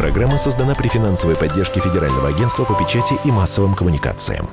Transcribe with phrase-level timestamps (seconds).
[0.00, 4.48] Программа создана при финансовой поддержке Федерального агентства по печати и массовым коммуникациям.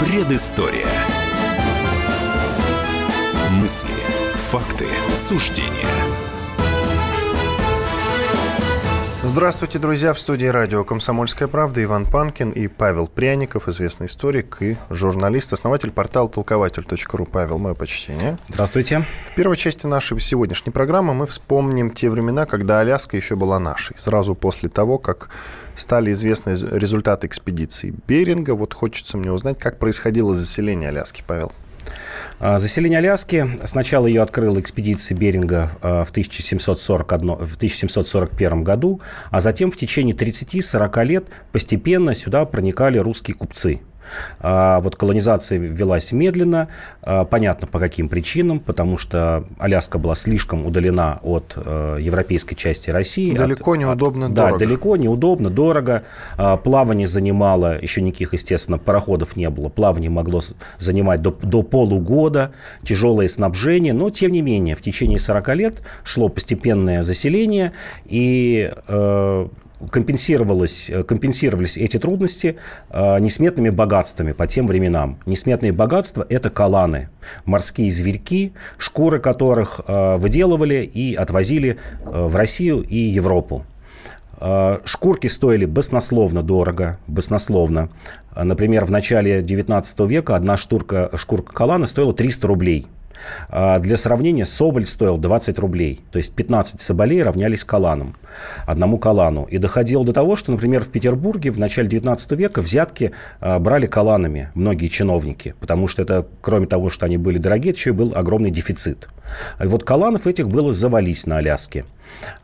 [0.00, 0.88] Предыстория.
[3.52, 3.94] Мысли,
[4.50, 5.86] факты, суждения–
[9.32, 10.12] Здравствуйте, друзья!
[10.12, 15.92] В студии радио «Комсомольская правда» Иван Панкин и Павел Пряников, известный историк и журналист, основатель
[15.92, 17.26] портала толкователь.ру.
[17.26, 18.38] Павел, мое почтение.
[18.48, 19.04] Здравствуйте.
[19.30, 23.96] В первой части нашей сегодняшней программы мы вспомним те времена, когда Аляска еще была нашей.
[23.96, 25.30] Сразу после того, как
[25.76, 28.56] стали известны результаты экспедиции Беринга.
[28.56, 31.52] Вот хочется мне узнать, как происходило заселение Аляски, Павел.
[32.38, 33.46] А, заселение Аляски.
[33.64, 40.16] Сначала ее открыла экспедиция Беринга а, в 1741, в 1741 году, а затем в течение
[40.16, 43.80] 30-40 лет постепенно сюда проникали русские купцы.
[44.40, 46.68] А, вот колонизация велась медленно,
[47.02, 52.90] а, понятно по каким причинам, потому что Аляска была слишком удалена от э, европейской части
[52.90, 53.34] России.
[53.36, 54.52] Далеко, от, неудобно, от, дорого.
[54.52, 56.02] Да, далеко, неудобно, дорого.
[56.36, 60.40] А, плавание занимало, еще никаких, естественно, пароходов не было, плавание могло
[60.78, 66.28] занимать до, до полугода, тяжелое снабжение, но, тем не менее, в течение 40 лет шло
[66.28, 67.72] постепенное заселение,
[68.06, 69.48] и э,
[69.90, 72.56] компенсировалось, э, компенсировались эти трудности
[72.90, 75.18] э, несметными богатствами по тем временам.
[75.26, 77.08] Несметные богатства– это каланы,
[77.44, 83.64] морские зверьки, шкуры которых э, выделывали и отвозили в Россию и Европу.
[84.84, 87.90] Шкурки стоили баснословно дорого, баснословно.
[88.34, 92.86] Например, в начале 19 века одна штурка, шкурка калана стоила 300 рублей–
[93.48, 96.00] для сравнения, соболь стоил 20 рублей.
[96.10, 98.16] То есть 15 соболей равнялись каланам,
[98.66, 99.44] одному калану.
[99.44, 103.86] И доходило до того, что, например, в Петербурге в начале 19 века взятки а, брали
[103.86, 108.12] каланами многие чиновники, потому что это, кроме того, что они были дорогие, еще и был
[108.14, 109.08] огромный дефицит.
[109.62, 111.84] И вот каланов этих было завались на Аляске.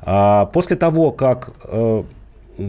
[0.01, 2.03] А, после того, как э,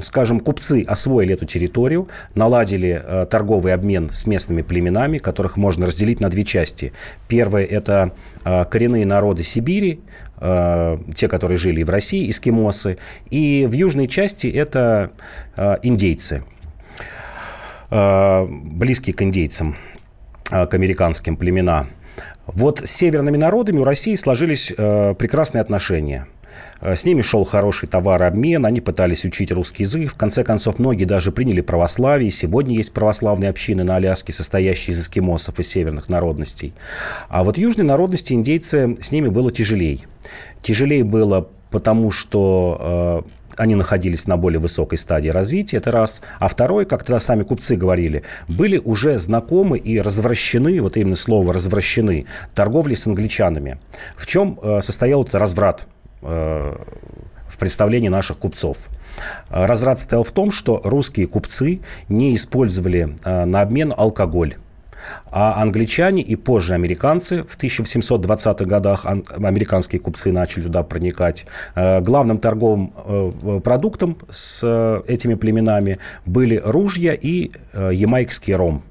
[0.01, 6.19] скажем, купцы освоили эту территорию, наладили э, торговый обмен с местными племенами, которых можно разделить
[6.19, 6.93] на две части.
[7.27, 8.11] Первое– это
[8.43, 10.01] э, коренные народы Сибири,
[10.39, 12.97] э, те, которые жили в России, эскимосы,
[13.29, 15.11] и в южной части это
[15.55, 16.43] э, индейцы,
[17.89, 19.75] э, близкие к индейцам,
[20.51, 21.87] э, к американским племена.
[22.45, 26.27] Вот с северными народами у России сложились э, прекрасные отношения–
[26.81, 30.11] с ними шел хороший товарообмен, они пытались учить русский язык.
[30.11, 32.31] В конце концов, многие даже приняли православие.
[32.31, 36.73] Сегодня есть православные общины на Аляске, состоящие из эскимосов и северных народностей.
[37.29, 39.99] А вот южные народности, индейцы, с ними было тяжелее.
[40.61, 46.21] Тяжелее было потому, что э, они находились на более высокой стадии развития, это раз.
[46.39, 51.53] А второе, как тогда сами купцы говорили, были уже знакомы и развращены, вот именно слово
[51.53, 52.25] развращены,
[52.55, 53.79] торговли с англичанами.
[54.15, 55.87] В чем э, состоял этот разврат?
[56.21, 56.75] Э,
[57.47, 58.89] в представлении наших купцов.
[59.49, 61.79] Разрад стоял в том, что русские купцы
[62.09, 64.55] не использовали э, на обмен алкоголь.
[65.31, 71.45] А англичане и позже американцы в 1720-х годах американские купцы начали туда проникать.
[71.75, 78.83] Э, главным торговым продуктом с этими племенами были ружья и ямайкский ром.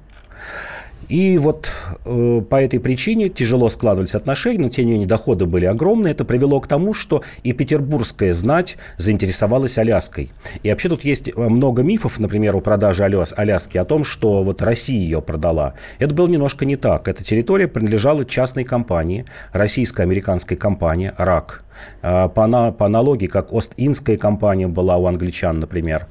[1.09, 1.69] И вот
[2.05, 6.11] э, по этой причине тяжело складывались отношения, но тем не менее доходы были огромные.
[6.11, 10.31] Это привело к тому, что и петербургская знать заинтересовалась Аляской.
[10.63, 14.43] И вообще тут есть э, много мифов, например, о продаже Аляс, Аляски, о том, что
[14.43, 15.73] вот Россия ее продала.
[15.99, 17.07] Это было немножко не так.
[17.07, 21.63] Эта территория принадлежала частной компании, российско-американской компании «РАК».
[22.01, 26.07] Э, по, по аналогии, как Ост-Индская компания была у англичан, например,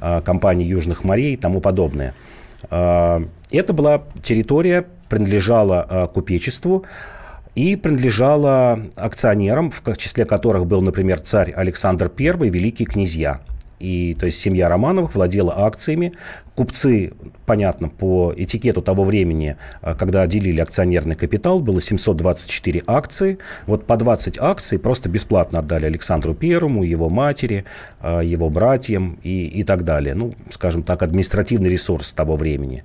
[0.00, 2.14] э, компания Южных морей и тому подобное.
[3.52, 6.84] Это была территория, принадлежала а, купечеству
[7.54, 13.40] и принадлежала акционерам, в числе которых был, например, царь Александр I, великие князья
[13.80, 16.12] и то есть семья Романовых владела акциями.
[16.54, 17.12] Купцы,
[17.46, 23.38] понятно, по этикету того времени, э, когда делили акционерный капитал, было 724 акции.
[23.66, 27.64] Вот по 20 акций просто бесплатно отдали Александру Первому, его матери,
[28.02, 30.14] э, его братьям и, и так далее.
[30.14, 32.84] Ну, скажем так, административный ресурс того времени.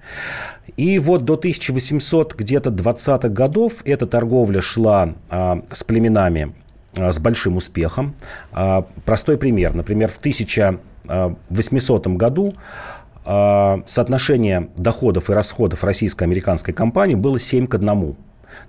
[0.77, 6.53] И вот до 1800 где-то 20-х годов эта торговля шла а, с племенами
[6.95, 8.15] с большим успехом.
[8.51, 9.73] А, простой пример.
[9.75, 12.55] Например, в 1800 году
[13.25, 18.15] а, соотношение доходов и расходов российско-американской компании было 7 к 1.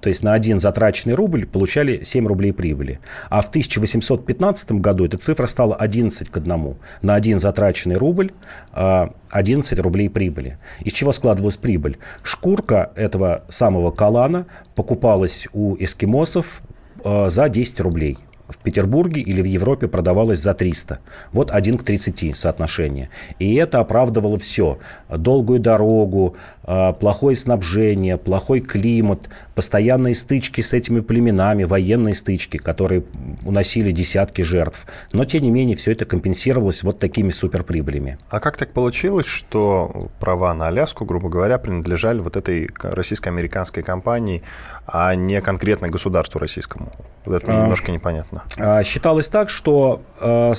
[0.01, 3.01] То есть на один затраченный рубль получали 7 рублей прибыли.
[3.29, 6.77] А в 1815 году эта цифра стала 11 к 1.
[7.03, 8.33] На один затраченный рубль
[8.73, 10.59] 11 а, рублей прибыли.
[10.81, 11.99] Из чего складывалась прибыль?
[12.23, 16.63] Шкурка этого самого калана покупалась у эскимосов
[17.07, 18.19] а, за 10 рублей
[18.49, 21.01] в Петербурге или в Европе продавалось за 300.
[21.33, 23.11] Вот 1 к 30 соотношение.
[23.39, 24.79] И это оправдывало все.
[25.09, 33.05] Долгую дорогу, а, плохое снабжение, плохой климат, постоянные стычки с этими племенами, военные стычки, которые
[33.45, 34.87] уносили десятки жертв.
[35.13, 38.19] Но, тем не менее, все это компенсировалось вот такими суперприбылями.
[38.29, 44.43] А как так получилось, что права на Аляску, грубо говоря, принадлежали вот этой российско-американской компании,
[44.87, 46.93] а не конкретно государству российскому?
[47.25, 48.43] Вот это мне а, немножко непонятно.
[48.57, 50.53] А, считалось так, что а,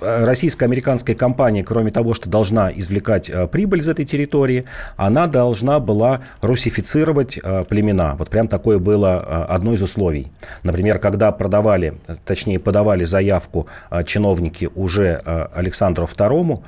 [0.00, 4.64] российско-американская компания, кроме того, что должна извлекать прибыль из этой территории,
[4.96, 7.38] она должна была русифицировать
[7.68, 8.16] племена.
[8.16, 10.30] Вот прям такое было одно из условий.
[10.62, 11.94] Например, когда продавали,
[12.26, 13.66] точнее подавали заявку
[14.04, 15.22] чиновники уже
[15.54, 16.60] Александру II,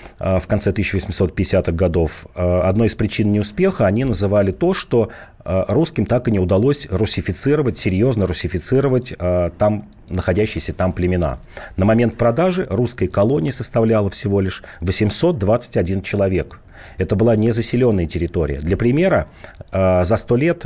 [0.39, 2.27] в конце 1850-х годов.
[2.35, 5.09] Э, одной из причин неуспеха они называли то, что
[5.43, 9.13] э, русским так и не удалось русифицировать, серьезно русифицировать
[9.57, 11.39] там находящиеся там племена.
[11.77, 16.59] На момент продажи русской колонии составляло всего лишь 821 человек.
[16.97, 18.59] Это была незаселенная территория.
[18.59, 19.27] Для примера,
[19.71, 20.65] за сто лет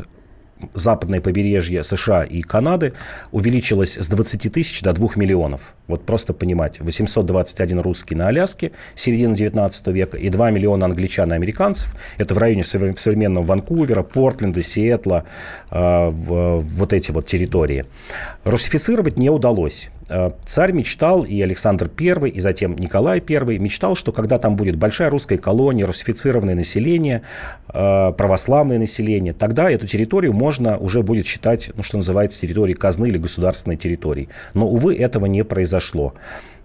[0.73, 2.93] западное побережье США и Канады
[3.31, 5.73] увеличилось с 20 тысяч до 2 миллионов.
[5.87, 11.35] Вот просто понимать, 821 русский на Аляске середины 19 века и 2 миллиона англичан и
[11.35, 11.95] американцев.
[12.17, 15.25] Это в районе современного Ванкувера, Портленда, Сиэтла,
[15.71, 17.85] э, в, вот эти вот территории.
[18.43, 19.89] Русифицировать не удалось.
[20.07, 24.75] Э, царь мечтал, и Александр I, и затем Николай I мечтал, что когда там будет
[24.75, 27.23] большая русская колония, русифицированное население,
[27.73, 33.07] э, православное население, тогда эту территорию можно уже будет считать, ну, что называется, территорией казны
[33.07, 34.29] или государственной территорией.
[34.53, 36.13] Но, увы, этого не произошло.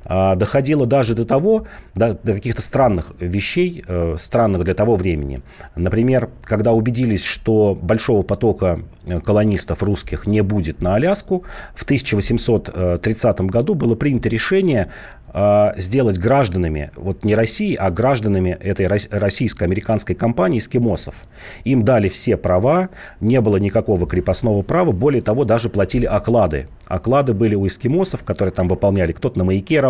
[0.04, 5.42] А, доходило даже до того, до, до каких-то странных вещей, э, странных для того времени.
[5.76, 11.44] Например, когда убедились, что большого потока э, колонистов русских не будет на Аляску,
[11.74, 14.90] в 1830 году было принято решение
[15.32, 21.14] а, сделать гражданами, вот не России, а гражданами этой российско-американской компании эскимосов.
[21.62, 22.88] Им дали все права,
[23.20, 26.68] не было никакого крепостного права, более того, даже платили оклады.
[26.88, 29.89] Оклады были у эскимосов, которые там выполняли, кто-то на маяке работал,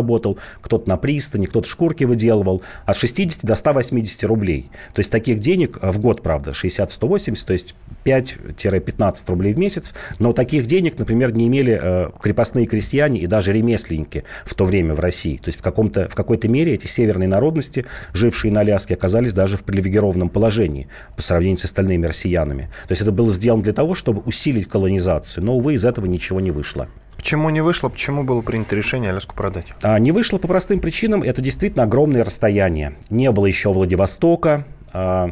[0.60, 4.70] кто-то на пристани, кто-то шкурки выделывал, от 60 до 180 рублей.
[4.94, 7.74] То есть таких денег в год, правда, 60-180, то есть
[8.04, 13.52] 5-15 рублей в месяц, но таких денег, например, не имели э, крепостные крестьяне и даже
[13.52, 15.00] ремесленники в то время в.
[15.00, 15.36] России.
[15.36, 19.56] То есть в, каком-то, в какой-то мере эти северные народности, жившие на Аляске, оказались даже
[19.56, 22.70] в привилегированном положении по сравнению с остальными россиянами.
[22.86, 25.44] То есть это было сделано для того, чтобы усилить колонизацию.
[25.44, 26.88] Но, увы, из этого ничего не вышло.
[27.20, 27.90] Почему не вышло?
[27.90, 29.66] Почему было принято решение Аляску продать?
[29.82, 31.22] А, не вышло по простым причинам.
[31.22, 32.94] Это действительно огромное расстояние.
[33.10, 34.64] Не было еще Владивостока,
[34.94, 35.30] а,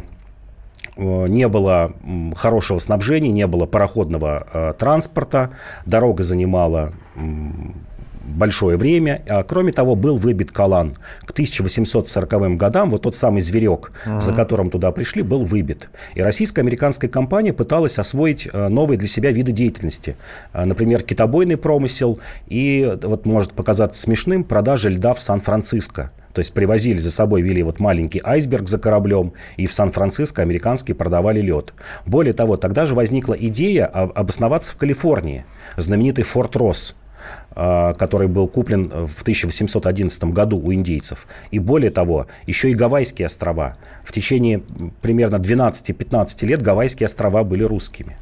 [0.98, 1.94] не было
[2.36, 5.52] хорошего снабжения, не было пароходного а, транспорта,
[5.86, 6.92] дорога занимала
[8.36, 9.22] большое время.
[9.28, 10.94] А, кроме того, был выбит Калан.
[11.24, 14.20] К 1840 годам вот тот самый зверек, uh-huh.
[14.20, 15.88] за которым туда пришли, был выбит.
[16.14, 20.16] И российско-американская компания пыталась освоить а, новые для себя виды деятельности.
[20.52, 26.10] А, например, китобойный промысел и, вот может показаться смешным, продажа льда в Сан-Франциско.
[26.34, 30.94] То есть привозили за собой, вели вот маленький айсберг за кораблем, и в Сан-Франциско американские
[30.94, 31.72] продавали лед.
[32.06, 35.44] Более того, тогда же возникла идея обосноваться в Калифорнии.
[35.76, 37.07] Знаменитый Форт Росс– а,
[37.54, 41.26] который был куплен в 1811 году у индейцев.
[41.50, 43.76] И более того, еще и Гавайские острова.
[44.04, 44.62] В течение
[45.00, 48.16] примерно 12-15 лет Гавайские острова были русскими.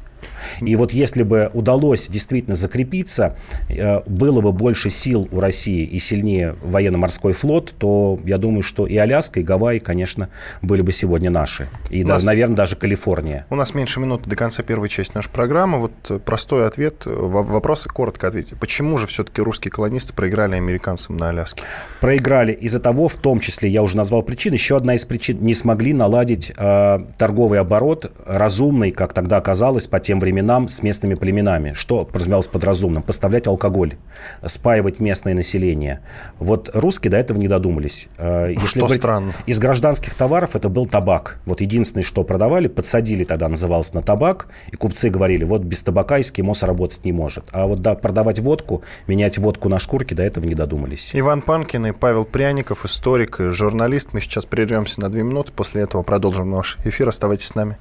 [0.61, 3.35] И вот если бы удалось действительно закрепиться,
[3.69, 8.85] э, было бы больше сил у России и сильнее военно-морской флот, то я думаю, что
[8.87, 10.29] и Аляска, и Гавайи, конечно,
[10.61, 11.67] были бы сегодня наши.
[11.89, 13.45] И, нас, наверное, даже Калифорния.
[13.49, 15.79] У нас меньше минуты до конца первой части нашей программы.
[15.79, 18.55] Вот э, простой ответ, э, вопрос коротко ответьте.
[18.55, 21.63] Почему же все-таки русские колонисты проиграли американцам на Аляске?
[22.01, 25.53] Проиграли из-за того, в том числе, я уже назвал причин, еще одна из причин, не
[25.53, 31.73] смогли наладить э, торговый оборот разумный, как тогда оказалось, по тем временам с местными племенами.
[31.73, 33.03] Что подразумевалось под разумным?
[33.03, 33.97] Поставлять алкоголь,
[34.45, 35.99] спаивать местное население.
[36.39, 38.07] Вот русские до этого не додумались.
[38.17, 39.33] Э, если что говорить, странно.
[39.45, 41.39] Из гражданских товаров это был табак.
[41.45, 46.21] Вот единственное, что продавали, подсадили тогда, называлось на табак, и купцы говорили, вот без табака
[46.21, 47.43] эскимос работать не может.
[47.51, 51.11] А вот да, продавать водку, менять водку на шкурке, до этого не додумались.
[51.15, 54.13] Иван Панкин и Павел Пряников, историк журналист.
[54.13, 57.09] Мы сейчас прервемся на две минуты, после этого продолжим наш эфир.
[57.09, 57.77] Оставайтесь с нами.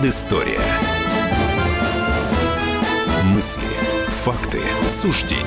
[0.00, 0.60] Предыстория.
[3.24, 3.64] Мысли,
[4.22, 5.42] факты, суждения.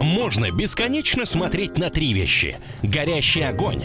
[0.00, 2.56] Можно бесконечно смотреть на три вещи.
[2.82, 3.84] Горящий огонь,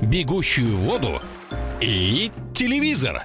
[0.00, 1.20] бегущую воду
[1.80, 3.24] и телевизор.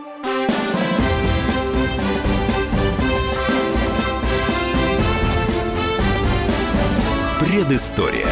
[7.51, 8.29] Предыстория.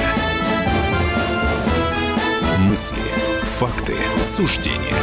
[2.57, 2.95] Мысли,
[3.59, 4.95] факты, суждения.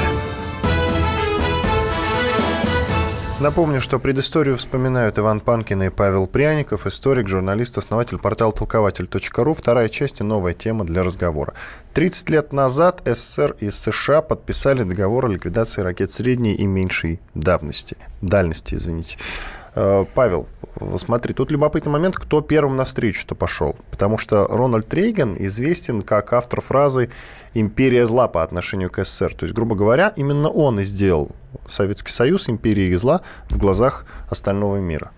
[3.41, 9.53] Напомню, что предысторию вспоминают Иван Панкин и Павел Пряников, историк, журналист, основатель портала толкователь.ру.
[9.53, 11.53] Вторая часть и новая тема для разговора.
[11.93, 17.99] 30 лет назад СССР и США подписали договор о ликвидации ракет средней и меньшей давности.
[18.23, 19.19] Дальности, извините.
[19.77, 20.49] Э, Павел,
[20.97, 23.77] смотри, тут любопытный момент, кто первым навстречу-то пошел.
[23.91, 27.11] Потому что Рональд Рейган известен как автор фразы
[27.53, 29.35] «империя зла» по отношению к СССР.
[29.35, 31.31] То есть, грубо говоря, именно он и сделал
[31.67, 35.13] Советский Союз империей зла в глазах остального мира.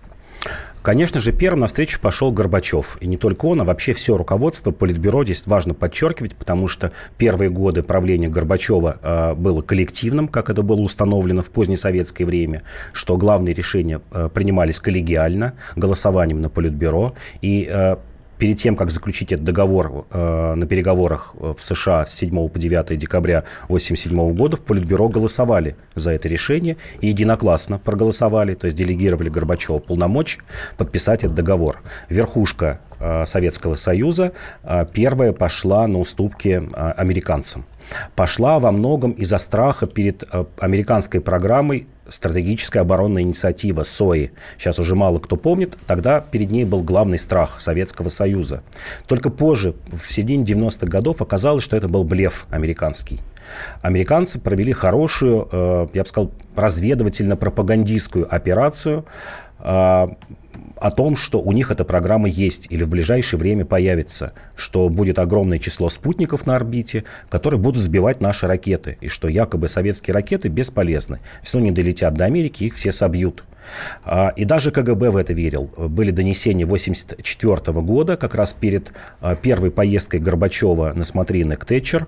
[0.81, 2.97] Конечно же, первым навстречу пошел Горбачев.
[3.01, 7.49] И не только он, а вообще все руководство Политбюро здесь важно подчеркивать, потому что первые
[7.49, 13.53] годы правления Горбачева э, было коллективным, как это было установлено в позднесоветское время, что главные
[13.53, 17.13] решения э, принимались коллегиально, голосованием на Политбюро.
[17.41, 17.97] И э,
[18.39, 22.57] перед тем, как заключить этот договор э, на переговорах э, в США с 7 по
[22.57, 28.77] 9 декабря 1987 года, в Политбюро голосовали за это решение и единогласно проголосовали, то есть
[28.77, 30.39] делегировали Горбачеву полномочия
[30.77, 31.81] подписать этот договор.
[32.07, 34.31] Верхушка э, Советского Союза
[34.63, 37.65] э, первая пошла на уступки э, американцам.
[38.15, 44.31] Пошла во многом из-за страха перед э, американской программой стратегическая оборонная инициатива СОИ.
[44.57, 45.77] Сейчас уже мало кто помнит.
[45.87, 48.63] Тогда перед ней был главный страх Советского Союза.
[49.07, 53.19] Только позже, в середине 90-х годов, оказалось, что это был блеф американский.
[53.81, 59.05] Американцы провели хорошую, э, я бы сказал, разведывательно-пропагандистскую операцию
[59.59, 60.07] э,
[60.79, 65.19] о том, что у них эта программа есть или в ближайшее время появится, что будет
[65.19, 70.47] огромное число спутников на орбите, которые будут сбивать наши ракеты, и что якобы советские ракеты
[70.47, 71.19] бесполезны.
[71.41, 73.43] Все не долетят до Америки, их все собьют.
[74.03, 75.69] А, и даже КГБ в это верил.
[75.77, 82.07] Были донесения 1984 года, как раз перед а, первой поездкой Горбачева на смотрины к Тэтчер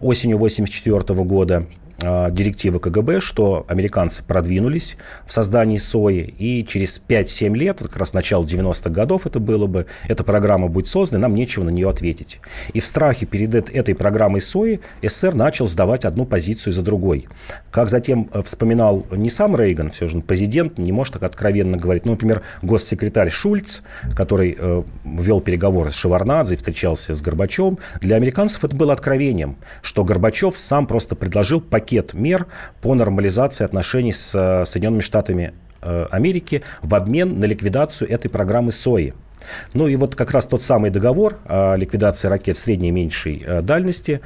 [0.00, 1.66] осенью 1984 года.
[2.00, 4.96] А, директивы КГБ, что американцы продвинулись
[5.26, 9.86] в создании СОИ, и через 5-7 лет, как раз начало 90-х годов это было бы,
[10.08, 12.40] эта программа будет создана, нам нечего на нее ответить.
[12.72, 17.28] И в страхе перед этой программой СОИ СССР начал сдавать одну позицию за другой.
[17.70, 22.04] Как затем э, вспоминал не сам Рейган, все же президент не может так откровенно говорить.
[22.04, 23.82] Ну, например, госсекретарь Шульц,
[24.16, 30.04] который э, вел переговоры с Шеварнадзе, встречался с Горбачевым, для американцев это было откровением, что
[30.04, 32.46] Горбачев сам просто предложил пакет пакет мер
[32.80, 38.70] по нормализации отношений с э, Соединенными Штатами э, Америки в обмен на ликвидацию этой программы
[38.70, 39.14] СОИ.
[39.74, 43.62] Ну и вот как раз тот самый договор о ликвидации ракет средней и меньшей э,
[43.62, 44.20] дальности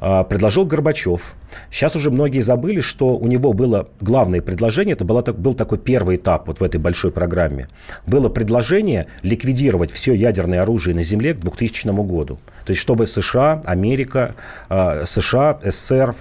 [0.00, 1.34] э, предложил Горбачев.
[1.70, 6.16] Сейчас уже многие забыли, что у него было главное предложение, это было, был такой первый
[6.16, 7.68] этап вот в этой большой программе.
[8.06, 12.38] Было предложение ликвидировать все ядерное оружие на Земле к 2000 году.
[12.64, 14.34] То есть чтобы США, Америка,
[14.68, 16.14] э, США, СССР,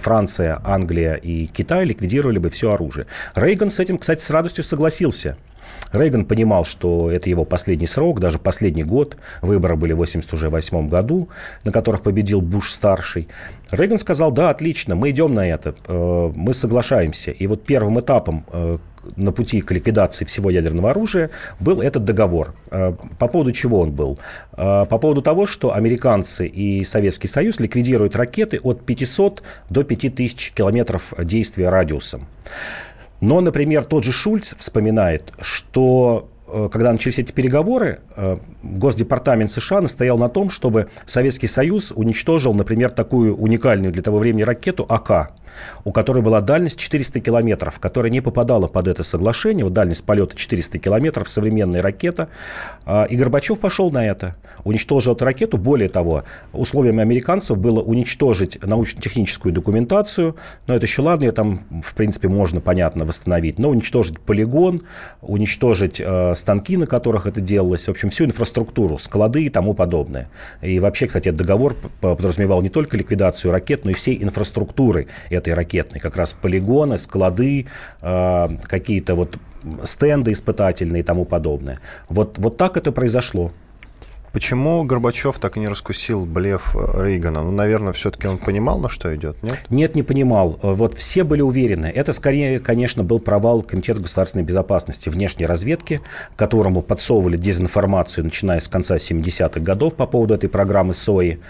[0.00, 3.06] Франция, Англия и Китай ликвидировали бы все оружие.
[3.34, 5.36] Рейган с этим, кстати, с радостью согласился.
[5.92, 9.16] Рейган понимал, что это его последний срок, даже последний год.
[9.42, 11.28] Выборы были в 1988 году,
[11.64, 13.28] на которых победил Буш-старший.
[13.70, 17.30] Рейган сказал, да, отлично, мы идем на это, э, мы соглашаемся.
[17.30, 18.78] И вот первым этапом э,
[19.16, 21.30] на пути к ликвидации всего ядерного оружия
[21.60, 22.54] был этот договор.
[22.70, 24.18] Э, по поводу чего он был?
[24.52, 31.14] По поводу того, что американцы и Советский Союз ликвидируют ракеты от 500 до 5000 километров
[31.18, 32.26] действия радиусом.
[33.20, 36.28] Но, например, тот же Шульц вспоминает, что
[36.72, 42.90] когда начались эти переговоры, э, Госдепартамент США настоял на том, чтобы Советский Союз уничтожил, например,
[42.90, 45.32] такую уникальную для того времени ракету АК,
[45.84, 49.64] у которой была дальность 400 километров, которая не попадала под это соглашение.
[49.64, 52.28] Вот дальность полета 400 километров, современная ракета.
[52.84, 54.36] А, и Горбачев пошел на это.
[54.64, 55.58] Уничтожил эту ракету.
[55.58, 60.36] Более того, условиями американцев было уничтожить научно-техническую документацию.
[60.66, 63.58] Но это еще ладно, ее там, в принципе, можно, понятно, восстановить.
[63.58, 64.80] Но уничтожить полигон,
[65.20, 70.28] уничтожить э, станки, на которых это делалось, в общем, всю инфраструктуру, склады и тому подобное.
[70.62, 75.54] И вообще, кстати, этот договор подразумевал не только ликвидацию ракет, но и всей инфраструктуры этой
[75.54, 77.66] ракетной, как раз полигоны, склады,
[78.00, 79.38] э, какие-то вот
[79.82, 81.80] стенды испытательные и тому подобное.
[82.08, 83.52] Вот, вот так это произошло.
[84.38, 87.42] Почему Горбачев так и не раскусил блеф Рейгана?
[87.42, 89.58] Ну, наверное, все-таки он понимал, на что идет, нет?
[89.68, 90.60] Нет, не понимал.
[90.62, 91.86] Вот все были уверены.
[91.86, 96.02] Это, скорее, конечно, был провал Комитета государственной безопасности внешней разведки,
[96.36, 101.40] которому подсовывали дезинформацию, начиная с конца 70-х годов по поводу этой программы СОИ.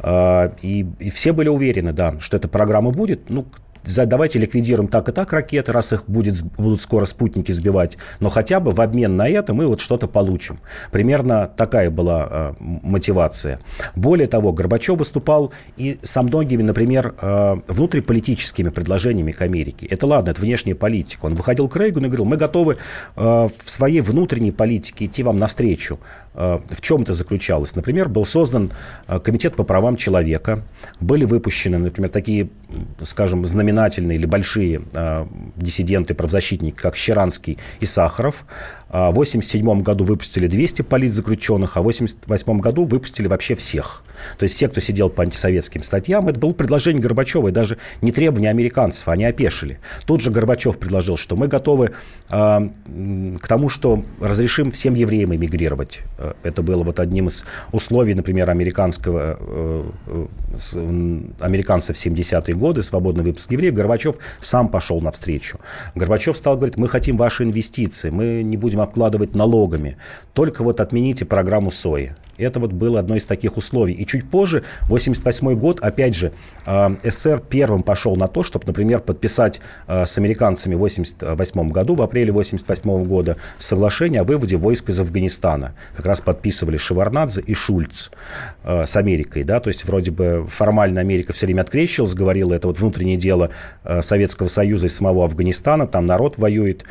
[0.00, 3.30] А, и, и все были уверены, да, что эта программа будет.
[3.30, 3.46] Ну,
[3.84, 8.60] давайте ликвидируем так и так ракеты, раз их будет, будут скоро спутники сбивать, но хотя
[8.60, 10.60] бы в обмен на это мы вот что-то получим.
[10.90, 13.60] Примерно такая была э, мотивация.
[13.94, 19.86] Более того, Горбачев выступал и со многими, например, э, внутриполитическими предложениями к Америке.
[19.86, 21.26] Это ладно, это внешняя политика.
[21.26, 22.78] Он выходил к Рейгану и говорил, мы готовы
[23.16, 26.00] э, в своей внутренней политике идти вам навстречу.
[26.34, 27.76] Э, в чем это заключалось?
[27.76, 28.70] Например, был создан
[29.22, 30.62] Комитет по правам человека,
[31.00, 32.48] были выпущены, например, такие,
[33.02, 35.26] скажем, знаменитые знаменательные или большие э,
[35.56, 38.46] диссиденты, правозащитники, как Щеранский и Сахаров.
[38.96, 44.04] А в 1987 году выпустили 200 политзаключенных, а в 1988 году выпустили вообще всех.
[44.38, 48.12] То есть все, кто сидел по антисоветским статьям, это было предложение Горбачева, и даже не
[48.12, 49.80] требования американцев, они опешили.
[50.06, 51.90] Тут же Горбачев предложил, что мы готовы
[52.30, 52.68] э,
[53.40, 56.02] к тому, что разрешим всем евреям эмигрировать.
[56.18, 62.84] Э, это было вот одним из условий, например, американского, э, э, американцев в 70-е годы,
[62.84, 63.74] свободный выпуск евреев.
[63.74, 65.58] Горбачев сам пошел навстречу.
[65.96, 69.96] Горбачев стал говорить, мы хотим ваши инвестиции, мы не будем обкладывать налогами.
[70.32, 72.12] Только вот отмените программу СОИ.
[72.38, 73.94] Это вот было одно из таких условий.
[73.94, 76.32] И чуть позже, 88 год, опять же,
[76.66, 82.32] СССР первым пошел на то, чтобы, например, подписать с американцами в 88 году, в апреле
[82.32, 85.74] 88 года, соглашение о выводе войск из Афганистана.
[85.96, 88.10] Как раз подписывали Шеварнадзе и Шульц
[88.64, 89.44] с Америкой.
[89.44, 89.60] Да?
[89.60, 93.50] То есть вроде бы формально Америка все время открещивалась, говорила, это вот внутреннее дело
[94.00, 96.84] Советского Союза и самого Афганистана, там народ воюет,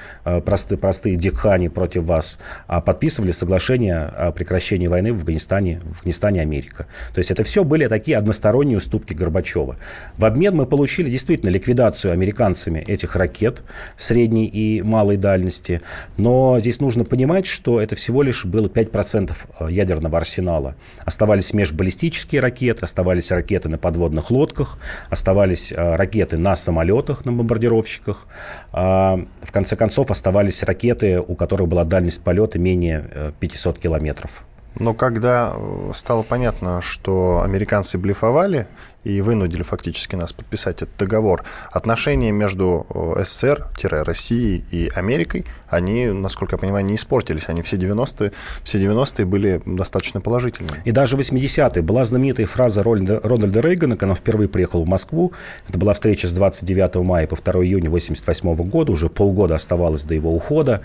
[0.45, 2.39] простые, простые дикхани против вас.
[2.67, 6.85] А подписывали соглашение о прекращении войны в Афганистане Афганистане, в Афганистане Америка.
[7.13, 9.77] То есть это все были такие односторонние уступки Горбачева.
[10.17, 13.63] В обмен мы получили действительно ликвидацию американцами этих ракет
[13.97, 15.81] средней и малой дальности.
[16.17, 20.75] Но здесь нужно понимать, что это всего лишь было 5% э, ядерного арсенала.
[21.03, 24.77] Оставались межбаллистические ракеты, оставались ракеты на подводных лодках,
[25.09, 28.27] оставались э, ракеты на самолетах, на бомбардировщиках.
[28.71, 34.45] А, в конце концов, оставались ракеты, у которых была дальность полета менее 500 э, километров.
[34.75, 38.67] Но когда э, стало понятно, что американцы блефовали
[39.03, 46.55] и вынудили фактически нас подписать этот договор, отношения между э, СССР-Россией и Америкой, они, насколько
[46.55, 47.49] я понимаю, не испортились.
[47.49, 48.31] Они все 90-е,
[48.63, 50.81] все 90 были достаточно положительными.
[50.85, 51.81] И даже 80-е.
[51.81, 55.33] Была знаменитая фраза Рональда, Рональда Рейгана, когда он впервые приехал в Москву.
[55.67, 58.91] Это была встреча с 29 мая по 2 июня 88 года.
[58.91, 60.81] Уже полгода оставалось до его ухода.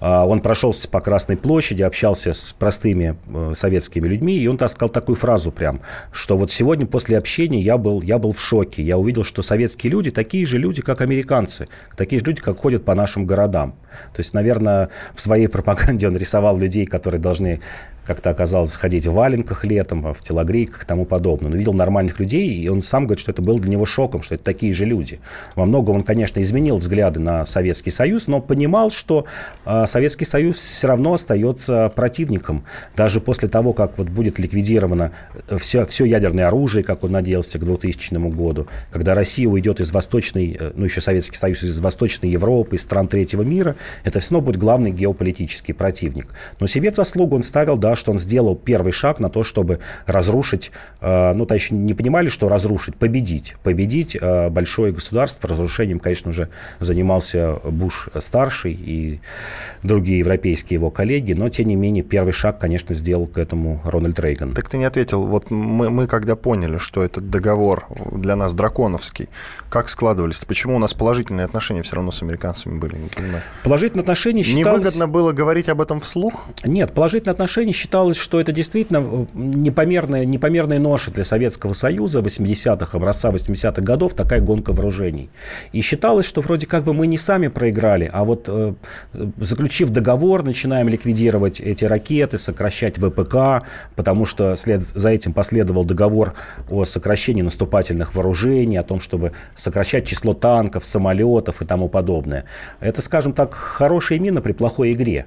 [0.00, 4.88] А, он прошелся по Красной площади, общался с простыми э, советскими людьми, и он сказал
[4.88, 5.80] такую фразу прям,
[6.12, 8.82] что вот сегодня после общения я был, я был в шоке.
[8.82, 12.84] Я увидел, что советские люди такие же люди, как американцы, такие же люди, как ходят
[12.84, 13.76] по нашим городам.
[14.12, 17.60] То есть, наверное, в своей пропаганде он рисовал людей, которые должны
[18.04, 21.50] как-то оказалось ходить в валенках летом, в телогрейках и тому подобное.
[21.50, 24.34] Он видел нормальных людей, и он сам говорит, что это было для него шоком, что
[24.34, 25.20] это такие же люди.
[25.54, 29.26] Во многом он, конечно, изменил взгляды на Советский Союз, но понимал, что
[29.64, 32.64] э, Советский Союз все равно остается противником.
[32.96, 35.12] Даже после того, как вот будет ликвидировано
[35.58, 40.56] все, все ядерное оружие, как он надеялся к 2000 году, когда Россия уйдет из Восточной,
[40.58, 44.46] э, ну еще Советский Союз из Восточной Европы, из стран третьего мира, это все равно
[44.46, 46.28] будет главный геополитический противник.
[46.60, 49.80] Но себе в заслугу он ставил, да, что он сделал первый шаг на то, чтобы
[50.06, 53.56] разрушить, э, ну, то еще не понимали, что разрушить, победить.
[53.62, 55.48] Победить э, большое государство.
[55.48, 56.48] Разрушением, конечно же,
[56.80, 59.20] занимался Буш-старший и
[59.82, 64.18] другие европейские его коллеги, но, тем не менее, первый шаг, конечно, сделал к этому Рональд
[64.20, 64.52] Рейган.
[64.52, 65.26] Так ты не ответил.
[65.26, 69.28] Вот мы, мы когда поняли, что этот договор для нас драконовский,
[69.68, 70.38] как складывались?
[70.38, 72.96] Почему у нас положительные отношения все равно с американцами были?
[72.96, 73.42] Не понимаю.
[73.62, 74.80] Положительные отношения считалось...
[74.80, 76.44] Невыгодно было говорить об этом вслух?
[76.64, 82.96] Нет, положительные отношения считалось, что это действительно э, непомерная, непомерная ноша для Советского Союза 80-х,
[82.96, 85.28] образца 80-х годов, такая гонка вооружений.
[85.72, 88.72] И считалось, что вроде как бы мы не сами проиграли, а вот э,
[89.38, 93.66] заключив договор, начинаем ликвидировать эти ракеты, сокращать ВПК,
[93.96, 96.32] потому что след за этим последовал договор
[96.70, 102.44] о сокращении наступательных вооружений, о том, чтобы сокращать число танков, самолетов и тому подобное.
[102.80, 105.26] Это, скажем так, хорошая мина при плохой игре.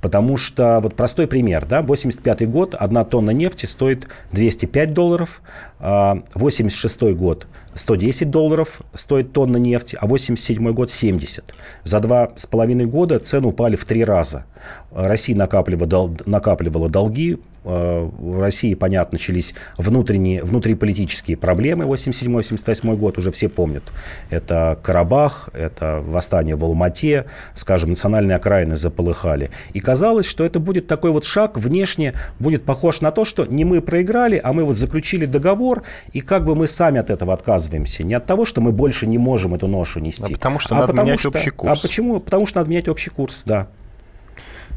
[0.00, 5.42] Потому что, вот простой пример, да, 85 год, одна тонна нефти стоит 205 долларов,
[5.78, 11.54] 86 а год 110 долларов стоит тонна нефти, а 87 год 70.
[11.84, 14.46] За два с половиной года цены упали в три раза.
[14.92, 23.48] Россия накапливала, накапливала долги, в России, понятно, начались внутренние, внутриполитические проблемы 87-88 год, уже все
[23.48, 23.82] помнят.
[24.30, 29.50] Это Карабах, это восстание в Алмате, скажем, национальные окраины заполыхали.
[29.72, 33.64] И казалось, что это будет такой вот шаг, внешне будет похож на то, что не
[33.64, 38.04] мы проиграли, а мы вот заключили договор, и как бы мы сами от этого отказываемся.
[38.04, 40.22] Не от того, что мы больше не можем эту ношу нести.
[40.22, 41.78] А потому что а надо потому менять что, общий курс.
[41.78, 42.20] А почему?
[42.20, 43.68] Потому что надо менять общий курс, да.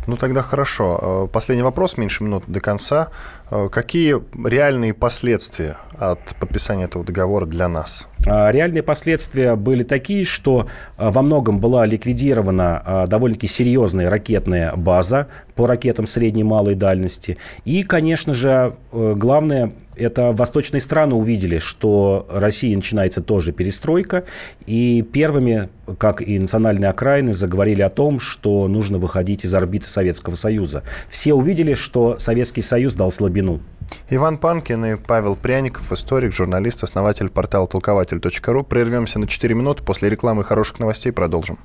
[0.08, 1.26] Ну тогда хорошо.
[1.28, 3.10] Э, последний вопрос, меньше минут до конца.
[3.52, 8.08] Э, какие реальные последствия от подписания этого договора для нас?
[8.26, 14.76] А, реальные последствия были такие, что а, во многом была ликвидирована а, довольно-таки серьезная ракетная
[14.76, 17.38] база по ракетам средней и малой дальности.
[17.66, 24.24] И, конечно же, э, главное, это восточные страны увидели, что России начинается тоже перестройка.
[24.66, 30.36] И первыми, как и национальные окраины, заговорили о том, что нужно выходить из орбиты Советского
[30.36, 30.84] Союза.
[31.08, 33.62] Все увидели, что Советский Союз дал слабину.
[34.10, 38.64] Иван Панкин и Павел Пряников, историк, журналист, основатель портала толкователь.ру.
[38.64, 39.84] Прервемся на 4 минуты.
[39.84, 41.58] После рекламы хороших новостей продолжим.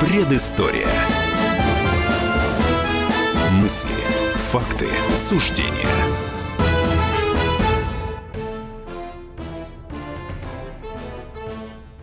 [0.00, 0.88] Предыстория.
[3.52, 3.90] Мысли,
[4.50, 5.88] факты, суждения–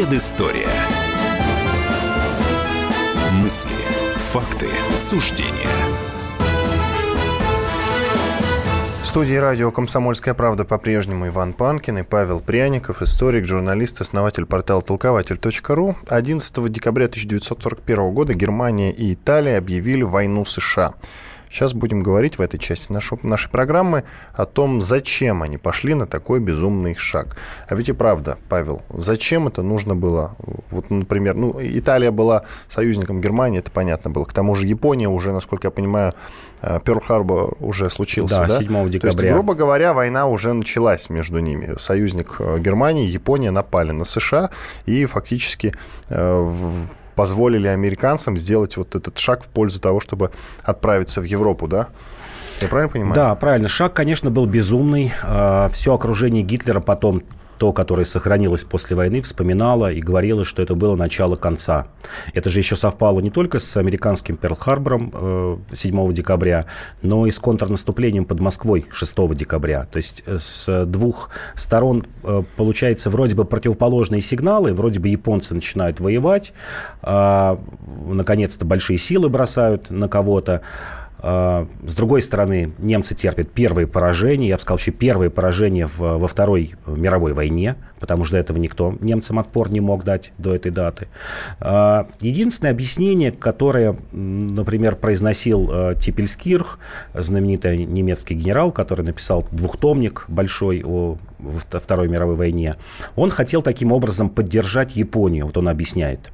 [0.00, 0.66] Предыстория.
[3.32, 3.70] Мысли,
[4.32, 5.68] факты, суждения.
[9.02, 14.80] В студии радио «Комсомольская правда» по-прежнему Иван Панкин и Павел Пряников, историк, журналист, основатель портала
[14.80, 15.96] толкователь.ру.
[16.08, 20.94] 11 декабря 1941 года Германия и Италия объявили войну США.
[21.50, 26.06] Сейчас будем говорить в этой части нашей, нашей программы о том, зачем они пошли на
[26.06, 27.36] такой безумный шаг.
[27.68, 30.36] А ведь и правда, Павел, зачем это нужно было?
[30.70, 34.24] Вот, например, ну, Италия была союзником Германии, это понятно было.
[34.24, 36.12] К тому же Япония уже, насколько я понимаю,
[36.62, 38.46] Перл-Харбор уже случился, да?
[38.46, 38.58] да?
[38.58, 39.16] 7 декабря.
[39.16, 41.74] То есть, грубо говоря, война уже началась между ними.
[41.78, 44.50] Союзник э, Германии, Япония напали на США
[44.84, 45.72] и фактически
[46.10, 46.50] э,
[47.14, 50.30] позволили американцам сделать вот этот шаг в пользу того, чтобы
[50.62, 51.88] отправиться в Европу, да?
[52.60, 53.14] Я правильно понимаю?
[53.14, 53.68] Да, правильно.
[53.68, 55.12] Шаг, конечно, был безумный.
[55.22, 57.22] А, Все окружение Гитлера потом
[57.60, 61.88] то, которое сохранилось после войны, вспоминала и говорила, что это было начало конца.
[62.32, 66.64] Это же еще совпало не только с американским Перл-Харбором 7 э, декабря,
[67.02, 69.86] но и с контрнаступлением под Москвой 6 декабря.
[69.92, 75.54] То есть э, с двух сторон э, получается вроде бы противоположные сигналы, вроде бы японцы
[75.54, 76.54] начинают воевать,
[77.02, 77.60] а,
[78.06, 80.62] наконец-то большие силы бросают на кого-то,
[81.22, 86.28] с другой стороны, немцы терпят первые поражения, я бы сказал, вообще первые поражения в, во
[86.28, 90.70] Второй мировой войне, потому что до этого никто немцам отпор не мог дать до этой
[90.70, 91.08] даты.
[91.60, 96.78] А, единственное объяснение, которое, например, произносил а, Типельскирх,
[97.14, 101.18] знаменитый немецкий генерал, который написал двухтомник большой о
[101.72, 102.76] Второй мировой войне,
[103.16, 106.32] он хотел таким образом поддержать Японию, вот он объясняет.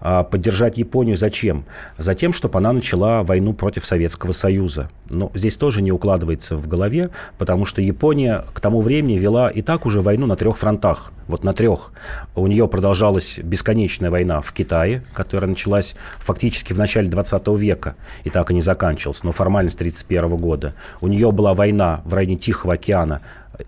[0.00, 1.64] Поддержать Японию зачем?
[1.98, 4.90] Затем, чтобы она начала войну против Советского Союза.
[5.10, 9.62] Но здесь тоже не укладывается в голове, потому что Япония к тому времени вела и
[9.62, 11.12] так уже войну на трех фронтах.
[11.26, 11.92] Вот на трех.
[12.34, 18.30] У нее продолжалась бесконечная война в Китае, которая началась фактически в начале 20 века и
[18.30, 20.74] так и не заканчивалась, но формально с 1931 года.
[21.02, 23.20] У нее была война в районе Тихого океана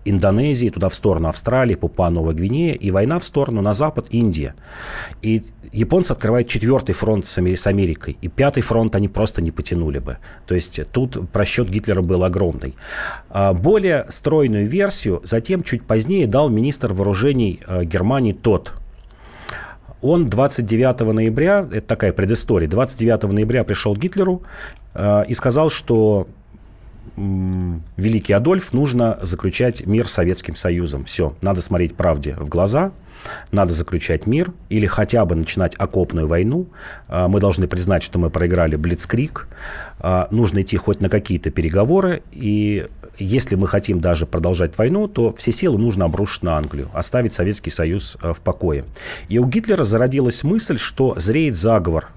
[0.05, 4.55] Индонезии, туда в сторону Австралии, Папуа Новая Гвинея, и война в сторону на запад Индия.
[5.21, 10.17] И японцы открывают четвертый фронт с Америкой, и пятый фронт они просто не потянули бы.
[10.45, 12.75] То есть тут просчет Гитлера был огромный.
[13.29, 18.73] А, более стройную версию затем чуть позднее дал министр вооружений а, Германии тот,
[20.01, 24.41] он 29 ноября, это такая предыстория, 29 ноября пришел к Гитлеру
[24.95, 26.27] э, и сказал, что
[27.15, 31.03] великий Адольф, нужно заключать мир с Советским Союзом.
[31.03, 32.91] Все, надо смотреть правде в глаза,
[33.51, 36.67] надо заключать мир или хотя бы начинать окопную войну.
[37.07, 39.47] А, мы должны признать, что мы проиграли Блицкрик.
[39.99, 42.23] А, нужно идти хоть на какие-то переговоры.
[42.31, 42.87] И
[43.17, 47.69] если мы хотим даже продолжать войну, то все силы нужно обрушить на Англию, оставить Советский
[47.69, 48.85] Союз а, в покое.
[49.29, 52.07] И у Гитлера зародилась мысль, что зреет заговор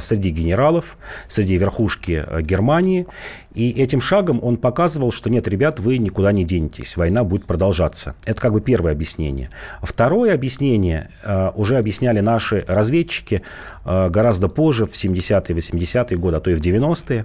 [0.00, 0.96] среди генералов,
[1.28, 3.06] среди верхушки э, Германии.
[3.54, 8.14] И этим шагом он показывал, что нет, ребят, вы никуда не денетесь, война будет продолжаться.
[8.24, 9.50] Это как бы первое объяснение.
[9.82, 13.42] Второе объяснение э, уже объясняли наши разведчики
[13.84, 17.24] гораздо позже, в 70-е, 80-е годы, а то и в 90-е.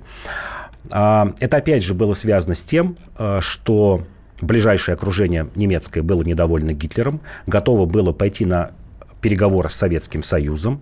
[0.90, 2.98] А, это опять же было связано с тем,
[3.40, 4.04] что
[4.42, 8.72] ближайшее окружение немецкое было недовольно Гитлером, готово было пойти на
[9.22, 10.82] переговоры с Советским Союзом.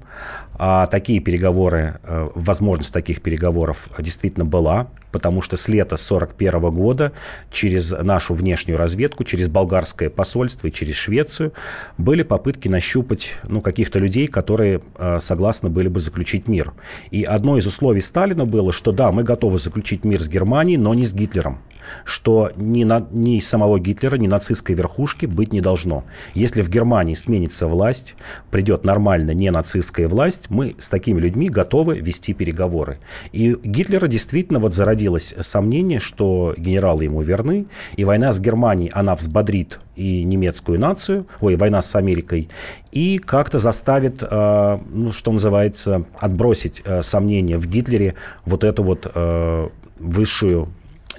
[0.56, 7.12] А такие переговоры, э, возможность таких переговоров действительно была, потому что с лета 1941 года
[7.52, 11.54] через нашу внешнюю разведку, через болгарское посольство и через Швецию
[11.98, 16.74] были попытки нащупать ну, каких-то людей, которые э, согласны были бы заключить мир.
[17.12, 20.94] И одно из условий Сталина было, что да, мы готовы заключить мир с Германией, но
[20.94, 21.60] не с Гитлером
[22.06, 26.04] что ни, на, ни самого Гитлера, ни нацистской верхушки быть не должно.
[26.34, 28.16] Если в Германии сменится власть,
[28.52, 32.99] придет нормально не нацистская власть, мы с такими людьми готовы вести переговоры.
[33.32, 39.15] И Гитлера действительно вот зародилось сомнение, что генералы ему верны, и война с Германией, она
[39.15, 42.49] взбодрит и немецкую нацию, ой, война с Америкой,
[42.91, 49.12] и как-то заставит, э, ну, что называется, отбросить э, сомнения в Гитлере вот эту вот
[49.13, 50.69] э, высшую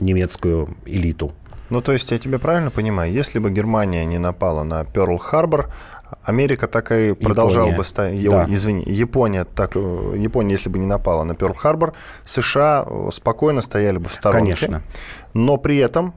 [0.00, 1.32] немецкую элиту.
[1.70, 5.70] Ну, то есть, я тебя правильно понимаю, если бы Германия не напала на Перл-Харбор,
[6.22, 8.22] Америка так и продолжала бы стоять.
[8.24, 8.46] Да.
[8.48, 11.92] Извини, Япония так, Япония, если бы не напала на Перл-Харбор,
[12.24, 14.54] США спокойно стояли бы в сторонке.
[14.54, 14.82] Конечно.
[15.34, 16.14] Но при этом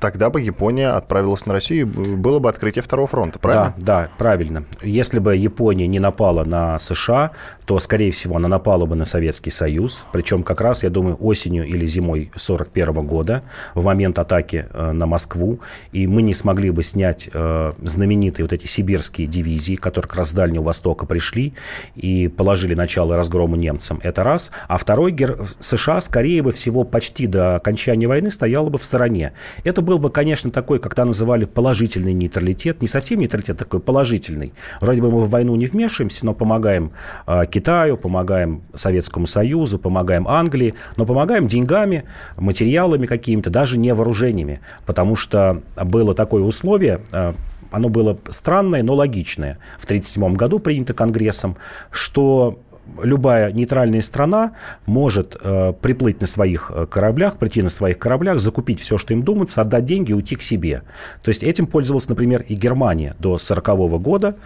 [0.00, 3.74] тогда бы Япония отправилась на Россию, и было бы открытие второго фронта, правильно?
[3.78, 4.64] Да, да, правильно.
[4.82, 7.32] Если бы Япония не напала на США,
[7.66, 10.06] то, скорее всего, она напала бы на Советский Союз.
[10.12, 13.42] Причем как раз, я думаю, осенью или зимой 1941 года,
[13.74, 15.60] в момент атаки э, на Москву.
[15.92, 20.30] И мы не смогли бы снять э, знаменитые вот эти сибирские дивизии, которые как раз
[20.30, 21.54] с Дальнего Востока пришли
[21.94, 24.00] и положили начало разгрому немцам.
[24.02, 24.50] Это раз.
[24.68, 25.16] А второй,
[25.58, 29.32] США, скорее бы всего, почти до окончания войны стояла бы в стороне.
[29.62, 32.82] Это был бы, конечно, такой, как то называли, положительный нейтралитет.
[32.82, 34.52] Не совсем нейтралитет, такой положительный.
[34.80, 36.92] Вроде бы мы в войну не вмешиваемся, но помогаем
[37.26, 42.04] э, Китаю, помогаем Советскому Союзу, помогаем Англии, но помогаем деньгами,
[42.36, 44.60] материалами какими-то, даже не вооружениями.
[44.86, 47.34] Потому что было такое условие, э,
[47.74, 49.58] оно было странное, но логичное.
[49.78, 51.56] В 1937 году принято Конгрессом,
[51.90, 52.60] что
[53.02, 54.52] любая нейтральная страна
[54.86, 59.22] может э, приплыть на своих э, кораблях, прийти на своих кораблях, закупить все, что им
[59.22, 60.82] думается, отдать деньги и уйти к себе.
[61.22, 64.36] То есть этим пользовалась, например, и Германия до 1940 года.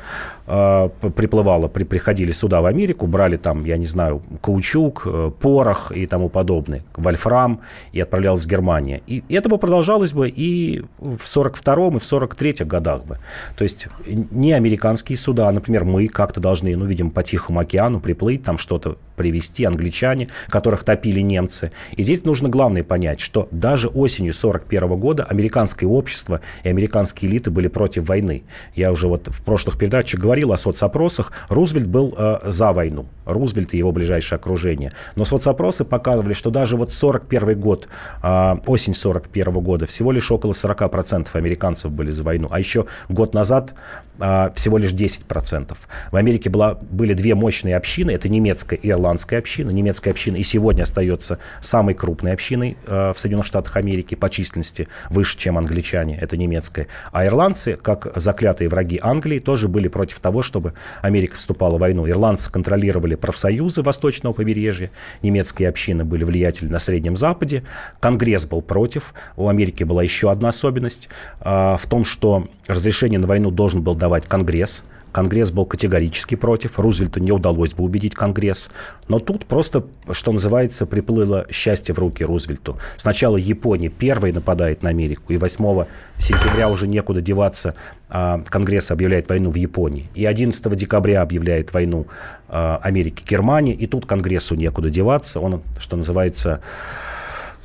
[0.47, 5.93] Э, приплывала, при, приходили сюда, в Америку, брали там, я не знаю, каучук, э, порох
[5.93, 7.61] и тому подобное, вольфрам,
[7.93, 9.01] и отправлялась в Германию.
[9.07, 13.19] И это бы продолжалось бы и в 42 и в 43 годах бы.
[13.57, 18.01] То есть не американские суда, а, например, мы как-то должны, ну, видим, по Тихому океану
[18.01, 21.73] приплыть приплыть, там что-то привезти, англичане, которых топили немцы.
[21.97, 27.51] И здесь нужно главное понять, что даже осенью 1941 года американское общество и американские элиты
[27.51, 28.45] были против войны.
[28.75, 31.33] Я уже вот в прошлых передачах говорил о соцопросах.
[31.49, 33.07] Рузвельт был э, за войну.
[33.27, 34.93] Рузвельт и его ближайшее окружение.
[35.17, 37.89] Но соцопросы показывали, что даже вот 41 год,
[38.23, 42.49] э, осень 41 года, всего лишь около 40% американцев были за войну.
[42.51, 43.75] А еще год назад
[44.21, 45.77] э, всего лишь 10%.
[46.13, 48.13] В Америке была, были две мощные общины.
[48.13, 49.71] Это немецкая и община.
[49.71, 54.89] Немецкая община и сегодня остается самой крупной общиной э, в Соединенных Штатах Америки по численности,
[55.11, 56.89] выше, чем англичане, это немецкая.
[57.13, 62.09] А ирландцы, как заклятые враги Англии, тоже были против того, чтобы Америка вступала в войну.
[62.09, 64.91] Ирландцы контролировали профсоюзы восточного побережья,
[65.23, 67.65] немецкие общины были влиятельны на Среднем Западе,
[68.01, 69.15] Конгресс был против.
[69.37, 71.09] У Америки была еще одна особенность
[71.41, 76.79] э, в том, что разрешение на войну должен был давать Конгресс, Конгресс был категорически против,
[76.79, 78.71] Рузвельту не удалось бы убедить Конгресс.
[79.09, 82.79] Но тут просто, что называется, приплыло счастье в руки Рузвельту.
[82.97, 85.85] Сначала Япония первой нападает на Америку, и 8
[86.19, 87.75] сентября уже некуда деваться,
[88.09, 90.09] а, Конгресс объявляет войну в Японии.
[90.15, 92.07] И 11 декабря объявляет войну
[92.49, 95.41] а, Америки Германии, и тут Конгрессу некуда деваться.
[95.41, 96.61] Он, что называется,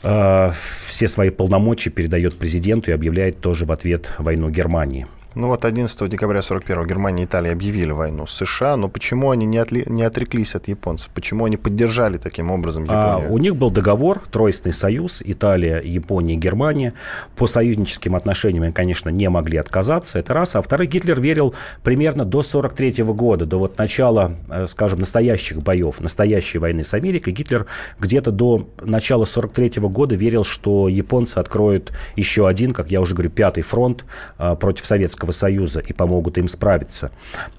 [0.04, 5.08] а, все свои полномочия передает президенту и объявляет тоже в ответ войну Германии.
[5.36, 9.58] Ну вот 11 декабря 41 Германия и Италия объявили войну США, но почему они не,
[9.58, 11.10] отли, не отреклись от японцев?
[11.14, 13.30] Почему они поддержали таким образом Японию?
[13.30, 16.94] А, у них был договор, Тройственный союз, Италия, Япония, Германия.
[17.36, 20.56] По союзническим отношениям они, конечно, не могли отказаться, это раз.
[20.56, 26.00] А во-вторых, Гитлер верил примерно до 43 года, до вот начала, э, скажем, настоящих боев,
[26.00, 27.34] настоящей войны с Америкой.
[27.34, 27.66] Гитлер
[28.00, 33.32] где-то до начала 43 года верил, что японцы откроют еще один, как я уже говорю,
[33.32, 34.06] пятый фронт
[34.38, 37.12] а, против Советского Союза и помогут им справиться.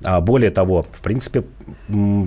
[0.04, 1.44] А более того, в принципе,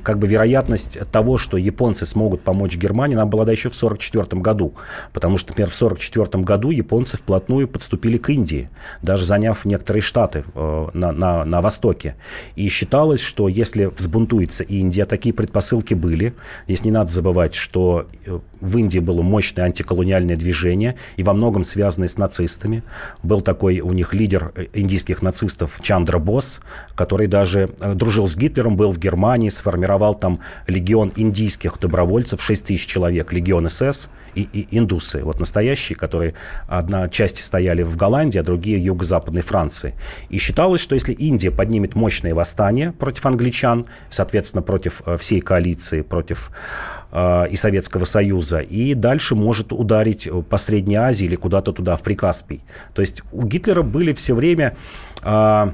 [0.04, 4.42] как бы вероятность того, что японцы смогут помочь Германии, она была да еще в 1944
[4.42, 4.74] году.
[5.14, 8.70] Потому что, например, в 1944 году японцы вплотную подступили к Индии,
[9.02, 12.16] даже заняв некоторые штаты э, на, на, на востоке.
[12.56, 16.34] И считалось, что если взбунтуется Индия, такие предпосылки были.
[16.66, 21.64] Здесь не надо забывать, что э, в Индии было мощное антиколониальное движение, и во многом
[21.64, 22.84] связанное с нацистами.
[23.24, 26.60] Был такой у них лидер э, индийских нацистов Чандра Босс,
[26.96, 32.86] который даже дружил с Гитлером, был в Германии, сформировал там легион индийских добровольцев, 6 тысяч
[32.86, 36.34] человек, легион СС и, и индусы, вот настоящие, которые
[36.68, 39.94] одна часть стояли в Голландии, а другие в юго-западной Франции.
[40.30, 46.02] И считалось, что если Индия поднимет мощное восстание против англичан, соответственно, против э, всей коалиции,
[46.02, 46.52] против
[47.12, 52.04] э, и Советского Союза, и дальше может ударить по Средней Азии или куда-то туда, в
[52.04, 52.62] Прикаспий.
[52.94, 54.76] То есть у Гитлера были все время
[55.24, 55.70] э,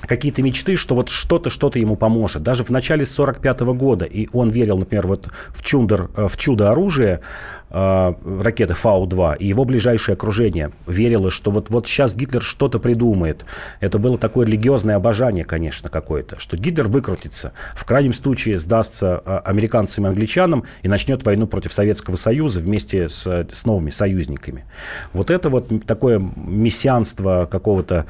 [0.00, 2.42] какие-то мечты, что вот что-то, что-то ему поможет.
[2.42, 6.70] Даже в начале 45 года, и он верил, например, вот в, чудо, э, в чудо
[6.70, 7.20] оружия
[7.70, 13.44] э, ракеты Фау-2, и его ближайшее окружение верило, что вот, вот сейчас Гитлер что-то придумает.
[13.80, 19.38] Это было такое религиозное обожание, конечно, какое-то, что Гитлер выкрутится, в крайнем случае сдастся э,
[19.44, 24.64] американцам и англичанам и начнет войну против Советского Союза вместе с, с новыми союзниками.
[25.12, 28.06] Вот это вот такое мессианство какого-то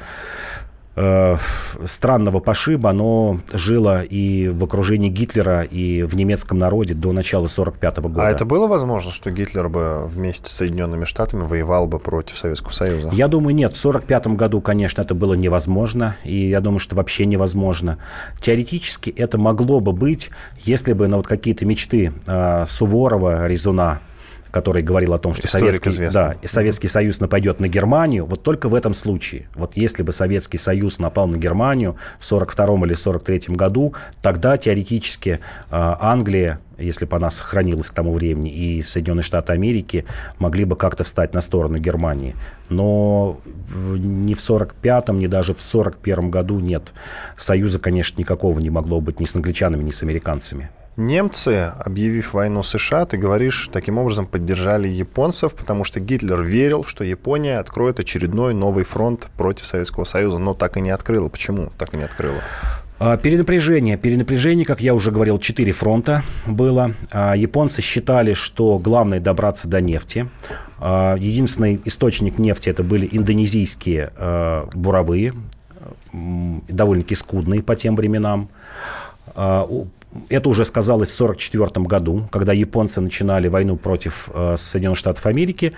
[0.97, 1.37] э,
[1.85, 7.97] странного пошиба, оно жило и в окружении Гитлера, и в немецком народе до начала 1945
[7.99, 8.27] года.
[8.27, 12.71] А это было возможно, что Гитлер бы вместе с Соединенными Штатами воевал бы против Советского
[12.71, 13.09] Союза?
[13.13, 13.71] Я думаю, нет.
[13.71, 17.97] В 1945 году, конечно, это было невозможно, и я думаю, что вообще невозможно.
[18.41, 23.99] Теоретически это могло бы быть, если бы на вот какие-то мечты э, Суворова, Резуна,
[24.51, 28.75] который говорил о том, что Советский, да, Советский Союз нападет на Германию, вот только в
[28.75, 29.49] этом случае.
[29.55, 35.39] Вот если бы Советский Союз напал на Германию в 42 или 43 году, тогда теоретически
[35.39, 40.05] э, Англия, если бы она сохранилась к тому времени, и Соединенные Штаты Америки
[40.39, 42.35] могли бы как-то встать на сторону Германии.
[42.69, 43.39] Но
[43.73, 46.93] ни в 45-м, ни даже в 41 году нет.
[47.35, 50.69] Союза, конечно, никакого не могло быть ни с англичанами, ни с американцами.
[50.97, 57.03] Немцы, объявив войну США, ты говоришь, таким образом поддержали японцев, потому что Гитлер верил, что
[57.03, 61.29] Япония откроет очередной новый фронт против Советского Союза, но так и не открыла.
[61.29, 62.39] Почему так и не открыла?
[62.97, 63.95] А, перенапряжение.
[63.95, 66.93] Перенапряжение, как я уже говорил, четыре фронта было.
[67.11, 70.27] А, японцы считали, что главное добраться до нефти.
[70.79, 74.11] А, единственный источник нефти это были индонезийские
[74.73, 75.35] буровые,
[76.11, 78.49] довольно-таки скудные по тем временам
[80.29, 85.73] это уже сказалось в 1944 году, когда японцы начинали войну против э, Соединенных Штатов Америки.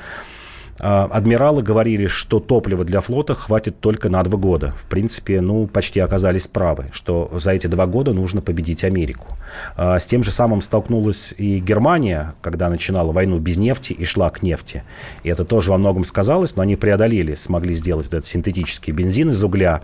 [0.80, 4.74] Э, адмиралы говорили, что топлива для флота хватит только на два года.
[4.78, 9.38] В принципе, ну, почти оказались правы, что за эти два года нужно победить Америку.
[9.76, 14.30] Э, с тем же самым столкнулась и Германия, когда начинала войну без нефти и шла
[14.30, 14.84] к нефти.
[15.24, 19.44] И это тоже во многом сказалось, но они преодолели, смогли сделать этот синтетический бензин из
[19.44, 19.82] угля.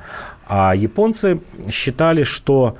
[0.47, 2.77] А японцы считали, что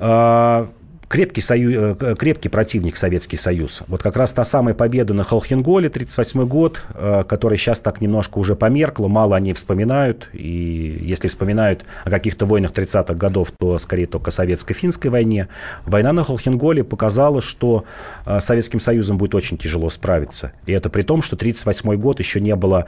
[0.00, 0.66] Uh,
[1.10, 1.96] крепкий, сою...
[2.00, 3.82] Э, крепкий противник Советский Союз.
[3.88, 8.38] Вот как раз та самая победа на Холхенголе, 1938 год, э, которая сейчас так немножко
[8.38, 10.30] уже померкла, мало они вспоминают.
[10.32, 15.48] И если вспоминают о каких-то войнах 30-х годов, то скорее только советско-финской войне.
[15.84, 17.84] Война на Холхенголе показала, что
[18.24, 20.52] э, Советским Союзом будет очень тяжело справиться.
[20.66, 22.86] И это при том, что 1938 год еще не было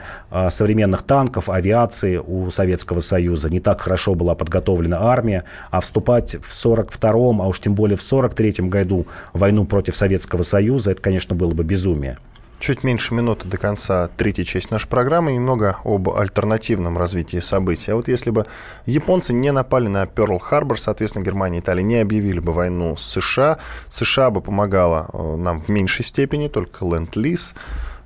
[0.49, 3.49] современных танков, авиации у Советского Союза.
[3.49, 5.43] Не так хорошо была подготовлена армия.
[5.71, 10.91] А вступать в 42-м, а уж тем более в 1943 году войну против Советского Союза,
[10.91, 12.17] это, конечно, было бы безумие.
[12.63, 15.33] Чуть меньше минуты до конца третьей части нашей программы.
[15.33, 17.91] Немного об альтернативном развитии событий.
[17.91, 18.45] А вот если бы
[18.85, 23.59] японцы не напали на Перл-Харбор, соответственно, Германия и Италия не объявили бы войну с США,
[23.89, 27.53] США бы помогала э, нам в меньшей степени, только ленд-лиз.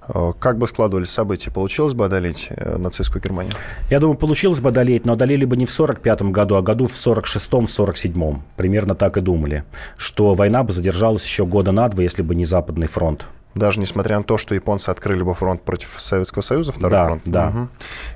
[0.09, 1.51] Э, как бы складывались события?
[1.51, 3.53] Получилось бы одолеть э, нацистскую Германию?
[3.89, 6.91] Я думаю, получилось бы одолеть, но одолели бы не в 45 году, а году в
[6.91, 8.39] 46-47.
[8.55, 9.63] Примерно так и думали.
[9.97, 13.25] Что война бы задержалась еще года на два, если бы не Западный фронт.
[13.57, 17.21] Даже несмотря на то, что японцы открыли бы фронт против Советского Союза, второй да, фронт.
[17.25, 17.47] Да.
[17.47, 17.67] Угу.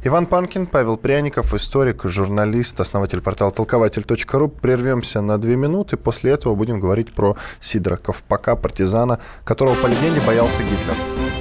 [0.03, 4.47] Иван Панкин, Павел Пряников, историк, журналист, основатель портала толкователь.ру.
[4.49, 5.97] Прервемся на две минуты.
[5.97, 11.40] После этого будем говорить про Сидора Ковпака, партизана, которого, по легенде, боялся Гитлер.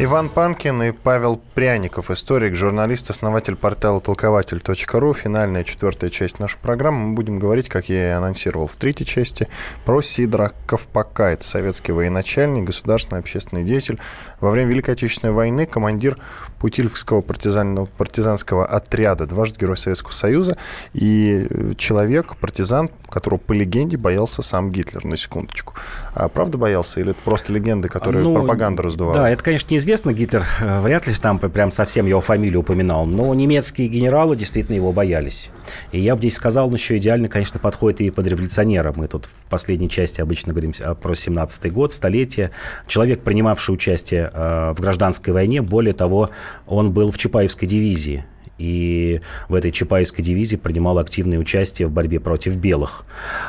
[0.00, 5.12] Иван Панкин и Павел Пряников, историк, журналист, основатель портала толкователь.ру.
[5.12, 7.08] Финальная четвертая часть нашей программы.
[7.08, 9.48] Мы будем говорить, как я и анонсировал в третьей части,
[9.84, 11.24] про Сидора Ковпака.
[11.24, 13.98] Это советский военачальник, государственный общественный деятель.
[14.38, 16.16] Во время Великой Отечественной войны командир
[16.60, 20.58] партизанного, партизанского отряда, дважды Герой Советского Союза,
[20.92, 25.74] и человек, партизан, которого по легенде боялся сам Гитлер, на секундочку.
[26.18, 29.18] А правда боялся или это просто легенды, которые ну, пропаганда раздувала?
[29.18, 30.12] Да, это, конечно, неизвестно.
[30.12, 34.90] Гитлер э, вряд ли там прям совсем его фамилию упоминал, но немецкие генералы действительно его
[34.90, 35.52] боялись.
[35.92, 38.92] И я бы здесь сказал, он еще идеально, конечно, подходит и под революционера.
[38.96, 42.50] Мы тут в последней части обычно говорим про 17-й год, столетие.
[42.88, 46.30] Человек, принимавший участие э, в гражданской войне, более того,
[46.66, 48.24] он был в Чапаевской дивизии
[48.58, 53.04] и в этой Чапаевской дивизии принимал активное участие в борьбе против белых.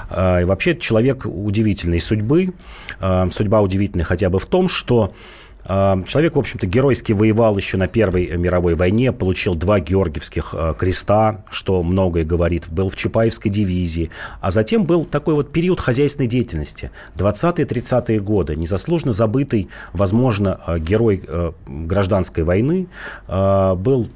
[0.09, 2.53] А, и вообще человек удивительной судьбы.
[2.99, 5.13] А, судьба удивительная хотя бы в том, что
[5.69, 11.83] Человек, в общем-то, геройски воевал еще на Первой мировой войне, получил два георгиевских креста, что
[11.83, 14.09] многое говорит, был в Чапаевской дивизии,
[14.41, 21.21] а затем был такой вот период хозяйственной деятельности, 20-30-е годы, незаслуженно забытый, возможно, герой
[21.67, 22.87] гражданской войны,
[23.27, 24.09] был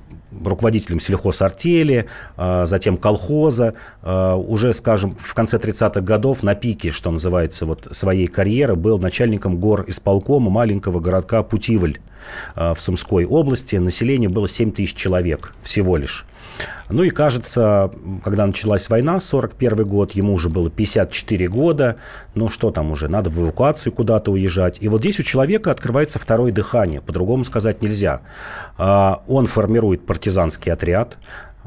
[0.43, 3.75] руководителем сельхозартели, а, затем колхоза.
[4.01, 8.97] А, уже, скажем, в конце 30-х годов на пике, что называется, вот своей карьеры был
[8.99, 11.99] начальником гор исполкома маленького городка Путивль
[12.55, 13.75] а, в Сумской области.
[13.75, 16.25] Население было 7 тысяч человек всего лишь.
[16.89, 17.91] Ну и кажется,
[18.23, 21.97] когда началась война, 41 год, ему уже было 54 года,
[22.35, 24.77] ну что там уже, надо в эвакуацию куда-то уезжать.
[24.81, 28.21] И вот здесь у человека открывается второе дыхание, по-другому сказать нельзя.
[28.77, 31.17] А, он формирует партизанский отряд,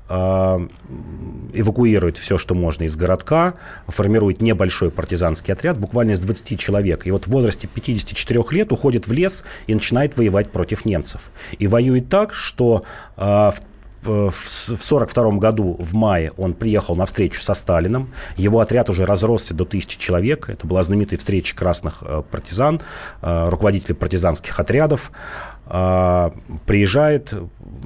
[0.08, 3.54] эвакуирует все, что можно из городка,
[3.88, 7.06] формирует небольшой партизанский отряд, буквально из 20 человек.
[7.06, 11.32] И вот в возрасте 54 лет уходит в лес и начинает воевать против немцев.
[11.58, 12.84] И воюет так, что
[13.16, 13.54] в
[14.06, 18.12] в 1942 году в мае он приехал на встречу со Сталином.
[18.36, 20.48] Его отряд уже разросся до тысячи человек.
[20.48, 22.80] Это была знаменитая встреча красных э, партизан,
[23.22, 25.10] э, руководителей партизанских отрядов.
[25.66, 26.30] Э,
[26.66, 27.34] приезжает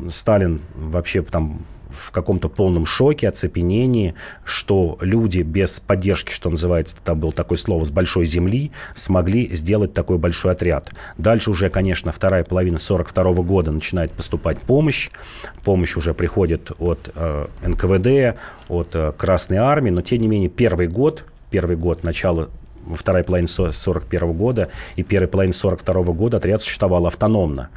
[0.08, 4.14] Сталин вообще там в каком-то полном шоке, оцепенении,
[4.44, 9.92] что люди без поддержки, что называется, там было такое слово, с большой земли, смогли сделать
[9.92, 10.90] такой большой отряд.
[11.18, 15.10] Дальше уже, конечно, вторая половина 42 года начинает поступать помощь.
[15.64, 18.38] Помощь уже приходит от э, НКВД,
[18.68, 22.48] от э, Красной Армии, но, тем не менее, первый год, первый год начала
[22.94, 27.70] вторая половина 41 года и первая половина 42 года отряд существовал автономно.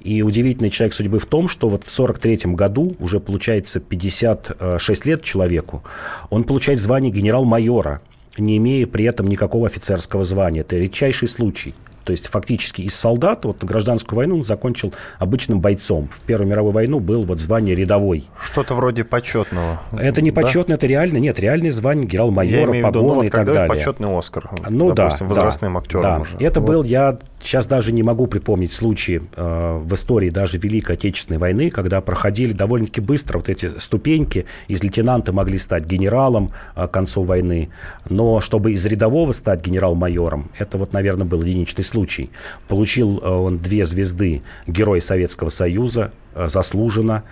[0.00, 5.22] И удивительный человек судьбы в том, что вот в 43 году, уже получается 56 лет
[5.22, 5.82] человеку,
[6.30, 8.00] он получает звание генерал-майора,
[8.38, 10.60] не имея при этом никакого офицерского звания.
[10.60, 11.74] Это редчайший случай.
[12.06, 16.08] То есть фактически из солдат вот гражданскую войну он закончил обычным бойцом.
[16.08, 18.24] В Первую мировую войну был вот звание рядовой.
[18.40, 19.80] Что-то вроде почетного.
[19.92, 20.74] Это не почетное, да?
[20.74, 23.68] это реально, нет, реальное звание генерал-майора, погоны ну, вот и так далее.
[23.68, 26.18] почетный Оскар, ну, допустим, да, возрастным да, актером да.
[26.20, 26.36] уже.
[26.38, 26.66] Это вот.
[26.68, 31.70] был, я сейчас даже не могу припомнить случаи э, в истории даже Великой Отечественной войны,
[31.70, 37.22] когда проходили довольно-таки быстро вот эти ступеньки, из лейтенанта могли стать генералом э, к концу
[37.22, 37.68] войны,
[38.08, 42.30] но чтобы из рядового стать генерал-майором, это вот, наверное, был единичный случай.
[42.68, 47.22] Получил э, он две звезды Герой Советского Союза, э, заслуженно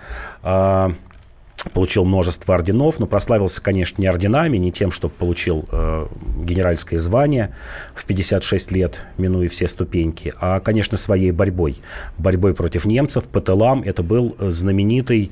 [0.43, 0.93] а,
[1.73, 6.07] получил множество орденов, но прославился, конечно, не орденами, не тем, что получил э,
[6.43, 7.55] генеральское звание
[7.93, 11.77] в 56 лет, минуя все ступеньки, а, конечно, своей борьбой.
[12.17, 13.81] Борьбой против немцев по тылам.
[13.81, 15.31] Это был знаменитый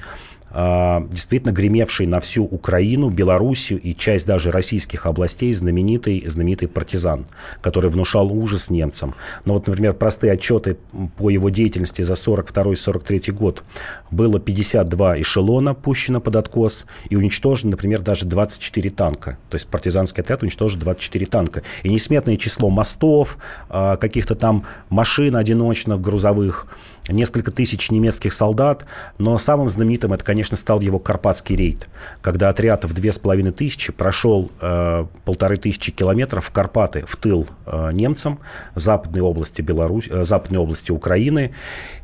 [0.54, 7.26] действительно гремевший на всю Украину, Белоруссию и часть даже российских областей знаменитый, знаменитый партизан,
[7.62, 9.16] который внушал ужас немцам.
[9.46, 10.78] Но вот, например, простые отчеты
[11.18, 13.64] по его деятельности за 42-43 год.
[14.12, 19.38] Было 52 эшелона пущено под откос и уничтожено, например, даже 24 танка.
[19.50, 21.64] То есть партизанский отряд уничтожил 24 танка.
[21.82, 23.38] И несметное число мостов,
[23.70, 26.68] а, каких-то там машин одиночных, грузовых,
[27.10, 28.86] несколько тысяч немецких солдат,
[29.18, 31.90] но самым знаменитым это, конечно, стал его Карпатский рейд,
[32.22, 37.16] когда отряд в две с половиной тысячи прошел э, полторы тысячи километров в Карпаты, в
[37.18, 38.40] тыл э, немцам,
[38.76, 41.54] западной области, Беларусь, э, западной области Украины,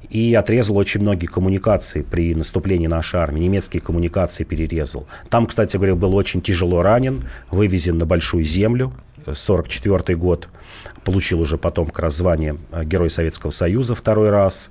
[0.10, 5.08] и отрезал очень многие коммуникации при наступлении нашей армии, немецкие коммуникации перерезал.
[5.30, 8.92] Там, кстати говоря, был очень тяжело ранен, вывезен на Большую Землю,
[9.22, 10.50] 1944 год,
[11.04, 14.70] получил уже потом как раз звание э, Герой Советского Союза второй раз.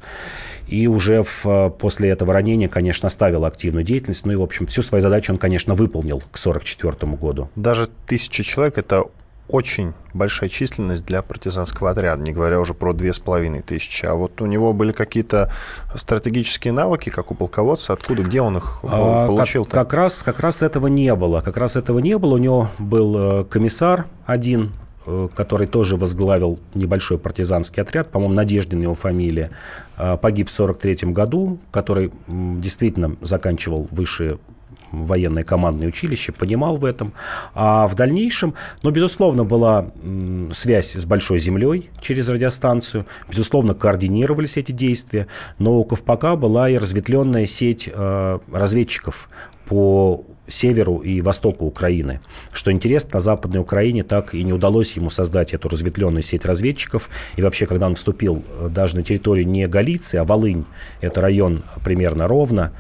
[0.69, 4.27] И уже в, э, после этого ранения, конечно, оставил активную деятельность.
[4.27, 7.51] Ну и, в общем, всю свою задачу он, конечно, выполнил к 1944 году.
[7.57, 9.05] Даже тысяча человек– это
[9.49, 14.05] очень большая численность для партизанского отряда, не говоря уже про две с половиной тысячи.
[14.05, 15.51] А вот у него были какие-то
[15.95, 19.65] стратегические навыки, как у полководца, откуда, где он их а, получил?
[19.65, 21.41] Как, как, раз, как раз этого не было.
[21.41, 22.35] Как раз этого не было.
[22.35, 24.73] У него был э, комиссар один,
[25.07, 29.51] э, который тоже возглавил небольшой партизанский отряд, по-моему, Надеждин его фамилия,
[29.97, 34.39] э, погиб в 1943 году, который действительно заканчивал высшие
[34.93, 37.13] военное командное училище, понимал в этом.
[37.55, 39.91] А в дальнейшем, ну, безусловно, была
[40.53, 45.27] связь с Большой Землей через радиостанцию, безусловно, координировались эти действия,
[45.59, 49.29] но у Ковпака была и разветвленная сеть э, разведчиков
[49.67, 52.21] по северу и востоку Украины.
[52.53, 57.11] Что интересно, на Западной Украине так и не удалось ему создать эту разветвленную сеть разведчиков.
[57.37, 60.65] И вообще, когда он вступил э, даже на территорию не Галиции, а Волынь,
[61.01, 62.73] это район примерно ровно,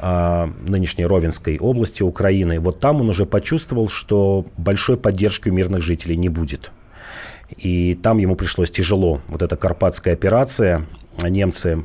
[0.00, 5.82] а, нынешней Ровенской области Украины, вот там он уже почувствовал, что большой поддержки у мирных
[5.82, 6.70] жителей не будет.
[7.56, 9.20] И там ему пришлось тяжело.
[9.26, 10.86] Вот эта карпатская операция,
[11.20, 11.84] немцы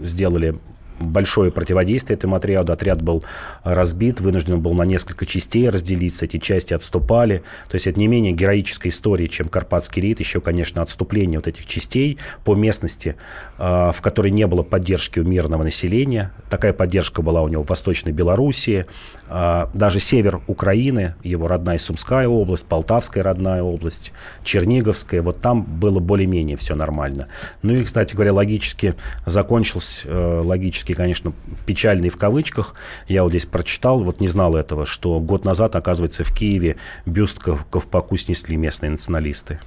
[0.00, 0.58] сделали
[1.00, 2.72] большое противодействие этому отряду.
[2.72, 3.22] Отряд был
[3.64, 6.24] разбит, вынужден был на несколько частей разделиться.
[6.24, 7.42] Эти части отступали.
[7.68, 10.20] То есть это не менее героическая история, чем Карпатский рейд.
[10.20, 13.16] Еще, конечно, отступление вот этих частей по местности,
[13.58, 16.32] а, в которой не было поддержки у мирного населения.
[16.50, 18.86] Такая поддержка была у него в Восточной Белоруссии.
[19.28, 25.22] А, даже север Украины, его родная Сумская область, Полтавская родная область, Черниговская.
[25.22, 27.28] Вот там было более-менее все нормально.
[27.62, 28.94] Ну и, кстати говоря, логически
[29.26, 31.32] закончился, э, логически исторически, конечно,
[31.66, 32.74] печальный в кавычках.
[33.08, 36.76] Я вот здесь прочитал, вот не знал этого, что год назад, оказывается, в Киеве
[37.06, 39.60] бюст Ковпаку снесли местные националисты.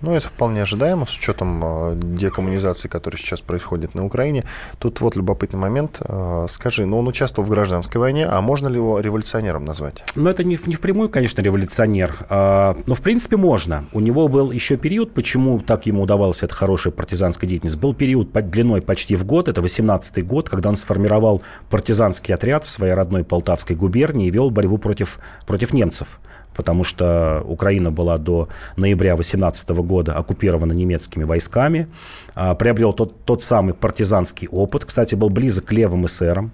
[0.00, 4.44] Ну, это вполне ожидаемо, с учетом э, декоммунизации, которая сейчас происходит на Украине.
[4.78, 6.00] Тут вот любопытный момент.
[6.00, 10.04] Э, скажи, ну, он участвовал в гражданской войне, а можно ли его революционером назвать?
[10.14, 13.86] Ну, это не, не впрямую, конечно, революционер, а, но, в принципе, можно.
[13.92, 17.78] У него был еще период, почему так ему удавалась эта хорошая партизанская деятельность.
[17.78, 22.64] Был период под длиной почти в год, это 18-й год, когда он сформировал партизанский отряд
[22.64, 26.20] в своей родной Полтавской губернии и вел борьбу против, против немцев
[26.58, 31.86] потому что Украина была до ноября 18 года оккупирована немецкими войсками,
[32.34, 36.50] а, приобрел тот, тот самый партизанский опыт, кстати, был близок к левым эсерам,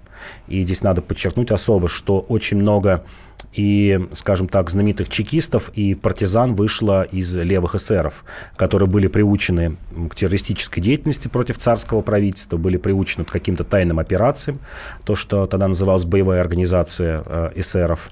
[0.47, 3.03] и здесь надо подчеркнуть особо, что очень много
[3.55, 8.25] и, скажем так, знаменитых чекистов и партизан вышло из левых эсеров,
[8.57, 9.77] которые были приучены
[10.09, 14.59] к террористической деятельности против царского правительства, были приучены к каким-то тайным операциям,
[15.05, 18.11] то, что тогда называлась боевая организация э, эсеров.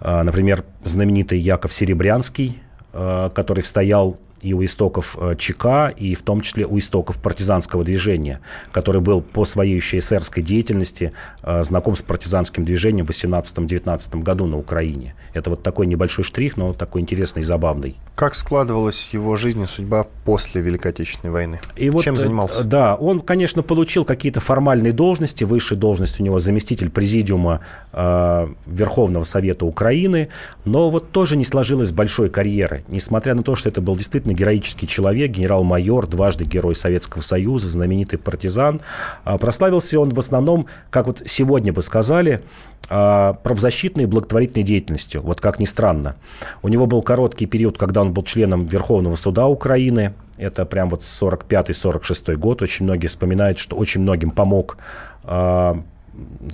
[0.00, 2.62] Э, например, знаменитый Яков Серебрянский,
[2.92, 7.84] э, который стоял и у истоков э, ЧК, и в том числе у истоков партизанского
[7.84, 8.40] движения,
[8.72, 11.12] который был по своей еще эсерской деятельности
[11.42, 15.14] э, знаком с партизанским движением в 18-19 году на Украине.
[15.32, 17.96] Это вот такой небольшой штрих, но такой интересный и забавный.
[18.14, 21.60] Как складывалась его жизнь и судьба после Великой Отечественной войны?
[21.76, 22.64] И Чем вот, занимался?
[22.64, 25.44] Да, он, конечно, получил какие-то формальные должности.
[25.44, 27.60] Высшая должность у него заместитель президиума
[27.92, 30.28] э, Верховного Совета Украины,
[30.64, 34.86] но вот тоже не сложилось большой карьеры, несмотря на то, что это был действительно героический
[34.86, 38.80] человек, генерал-майор, дважды герой Советского Союза, знаменитый партизан.
[39.24, 42.42] А, прославился он в основном, как вот сегодня бы сказали,
[42.88, 46.16] а, правозащитной и благотворительной деятельностью, вот как ни странно.
[46.62, 51.02] У него был короткий период, когда он был членом Верховного суда Украины, это прям вот
[51.02, 52.62] 45-46 год.
[52.62, 54.76] Очень многие вспоминают, что очень многим помог
[55.24, 55.74] э,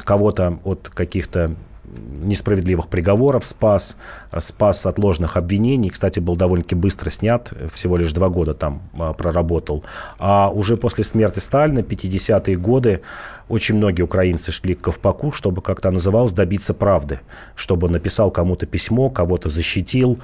[0.05, 1.55] кого-то от каких-то
[1.93, 3.97] несправедливых приговоров спас,
[4.39, 5.91] спас от ложных обвинений.
[5.91, 9.85] Кстати, был довольно-таки быстро снят, всего лишь два года там а, проработал.
[10.19, 13.03] А уже после смерти Сталина, 50-е годы,
[13.49, 17.21] очень многие украинцы шли к Ковпаку, чтобы, как то называлось, добиться правды.
[17.55, 20.19] Чтобы написал кому-то письмо, кого-то защитил,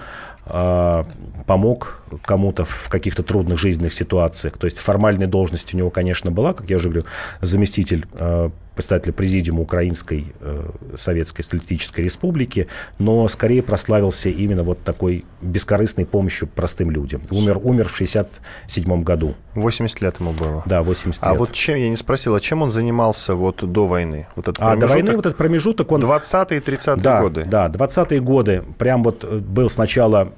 [0.47, 1.05] а,
[1.47, 4.57] помог кому-то в каких-то трудных жизненных ситуациях.
[4.57, 7.07] То есть формальная должность у него, конечно, была, как я уже говорю,
[7.43, 12.69] заместитель а, председателя президиума Украинской э, Советской Социалистической Республики,
[13.01, 17.23] но скорее прославился именно вот такой бескорыстной помощью простым людям.
[17.29, 19.35] Умер, умер в 67 году.
[19.57, 20.63] 80 лет ему было.
[20.65, 21.35] Да, 80 а лет.
[21.35, 24.29] А вот чем, я не спросил, а чем он занимался вот до войны?
[24.37, 26.01] Вот этот а до войны вот этот промежуток он...
[26.01, 27.45] 20-е, 30-е да, годы.
[27.47, 28.63] Да, 20-е годы.
[28.79, 30.33] Прям вот э, был сначала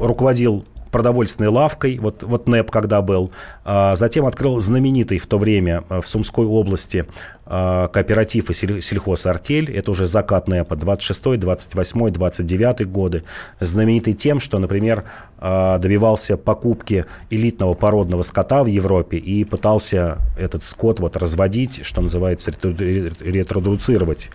[0.00, 3.30] руководил продовольственной лавкой, вот, вот НЭП когда был.
[3.64, 7.06] А, затем открыл знаменитый в то время э, в Сумской области
[7.50, 9.72] а, кооператив и сельхозартель.
[9.74, 13.24] Это уже закат НЭПа 26, 28, 29 годы.
[13.58, 15.04] Знаменитый тем, что, например,
[15.38, 22.02] а, добивался покупки элитного породного скота в Европе и пытался этот скот вот разводить, что
[22.02, 24.30] называется, ретродуцировать.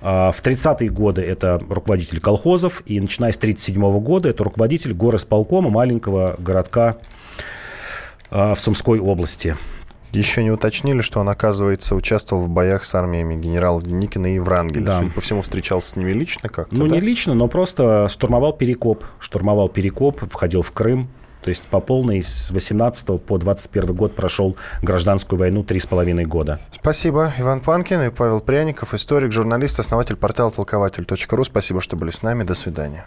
[0.00, 6.34] В 30-е годы это руководитель колхозов, и начиная с 37 года это руководитель горосполкома маленького
[6.38, 6.96] городка
[8.30, 9.56] в Сумской области.
[10.12, 14.86] Еще не уточнили, что он, оказывается, участвовал в боях с армиями генералов Деникина и Врангеля.
[14.86, 14.98] Да.
[15.00, 16.94] Судя по всему, встречался с ними лично как-то, Ну, да?
[16.94, 19.04] не лично, но просто штурмовал Перекоп.
[19.18, 21.08] Штурмовал Перекоп, входил в Крым.
[21.42, 26.24] То есть по полной с 18 по 21 год прошел гражданскую войну три с половиной
[26.24, 26.60] года.
[26.72, 27.32] Спасибо.
[27.38, 31.44] Иван Панкин и Павел Пряников, историк, журналист, основатель портала толкователь.ру.
[31.44, 32.44] Спасибо, что были с нами.
[32.44, 33.04] До свидания.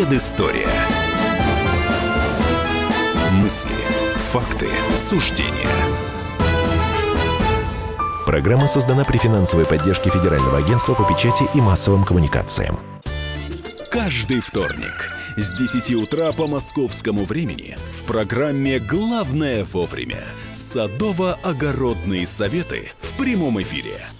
[0.00, 0.66] Предыстория.
[3.32, 3.70] Мысли,
[4.32, 5.68] факты, суждения.
[8.24, 12.78] Программа создана при финансовой поддержке Федерального агентства по печати и массовым коммуникациям.
[13.90, 20.24] Каждый вторник с 10 утра по московскому времени в программе «Главное вовремя»
[20.54, 24.06] садово-огородные советы в прямом эфире–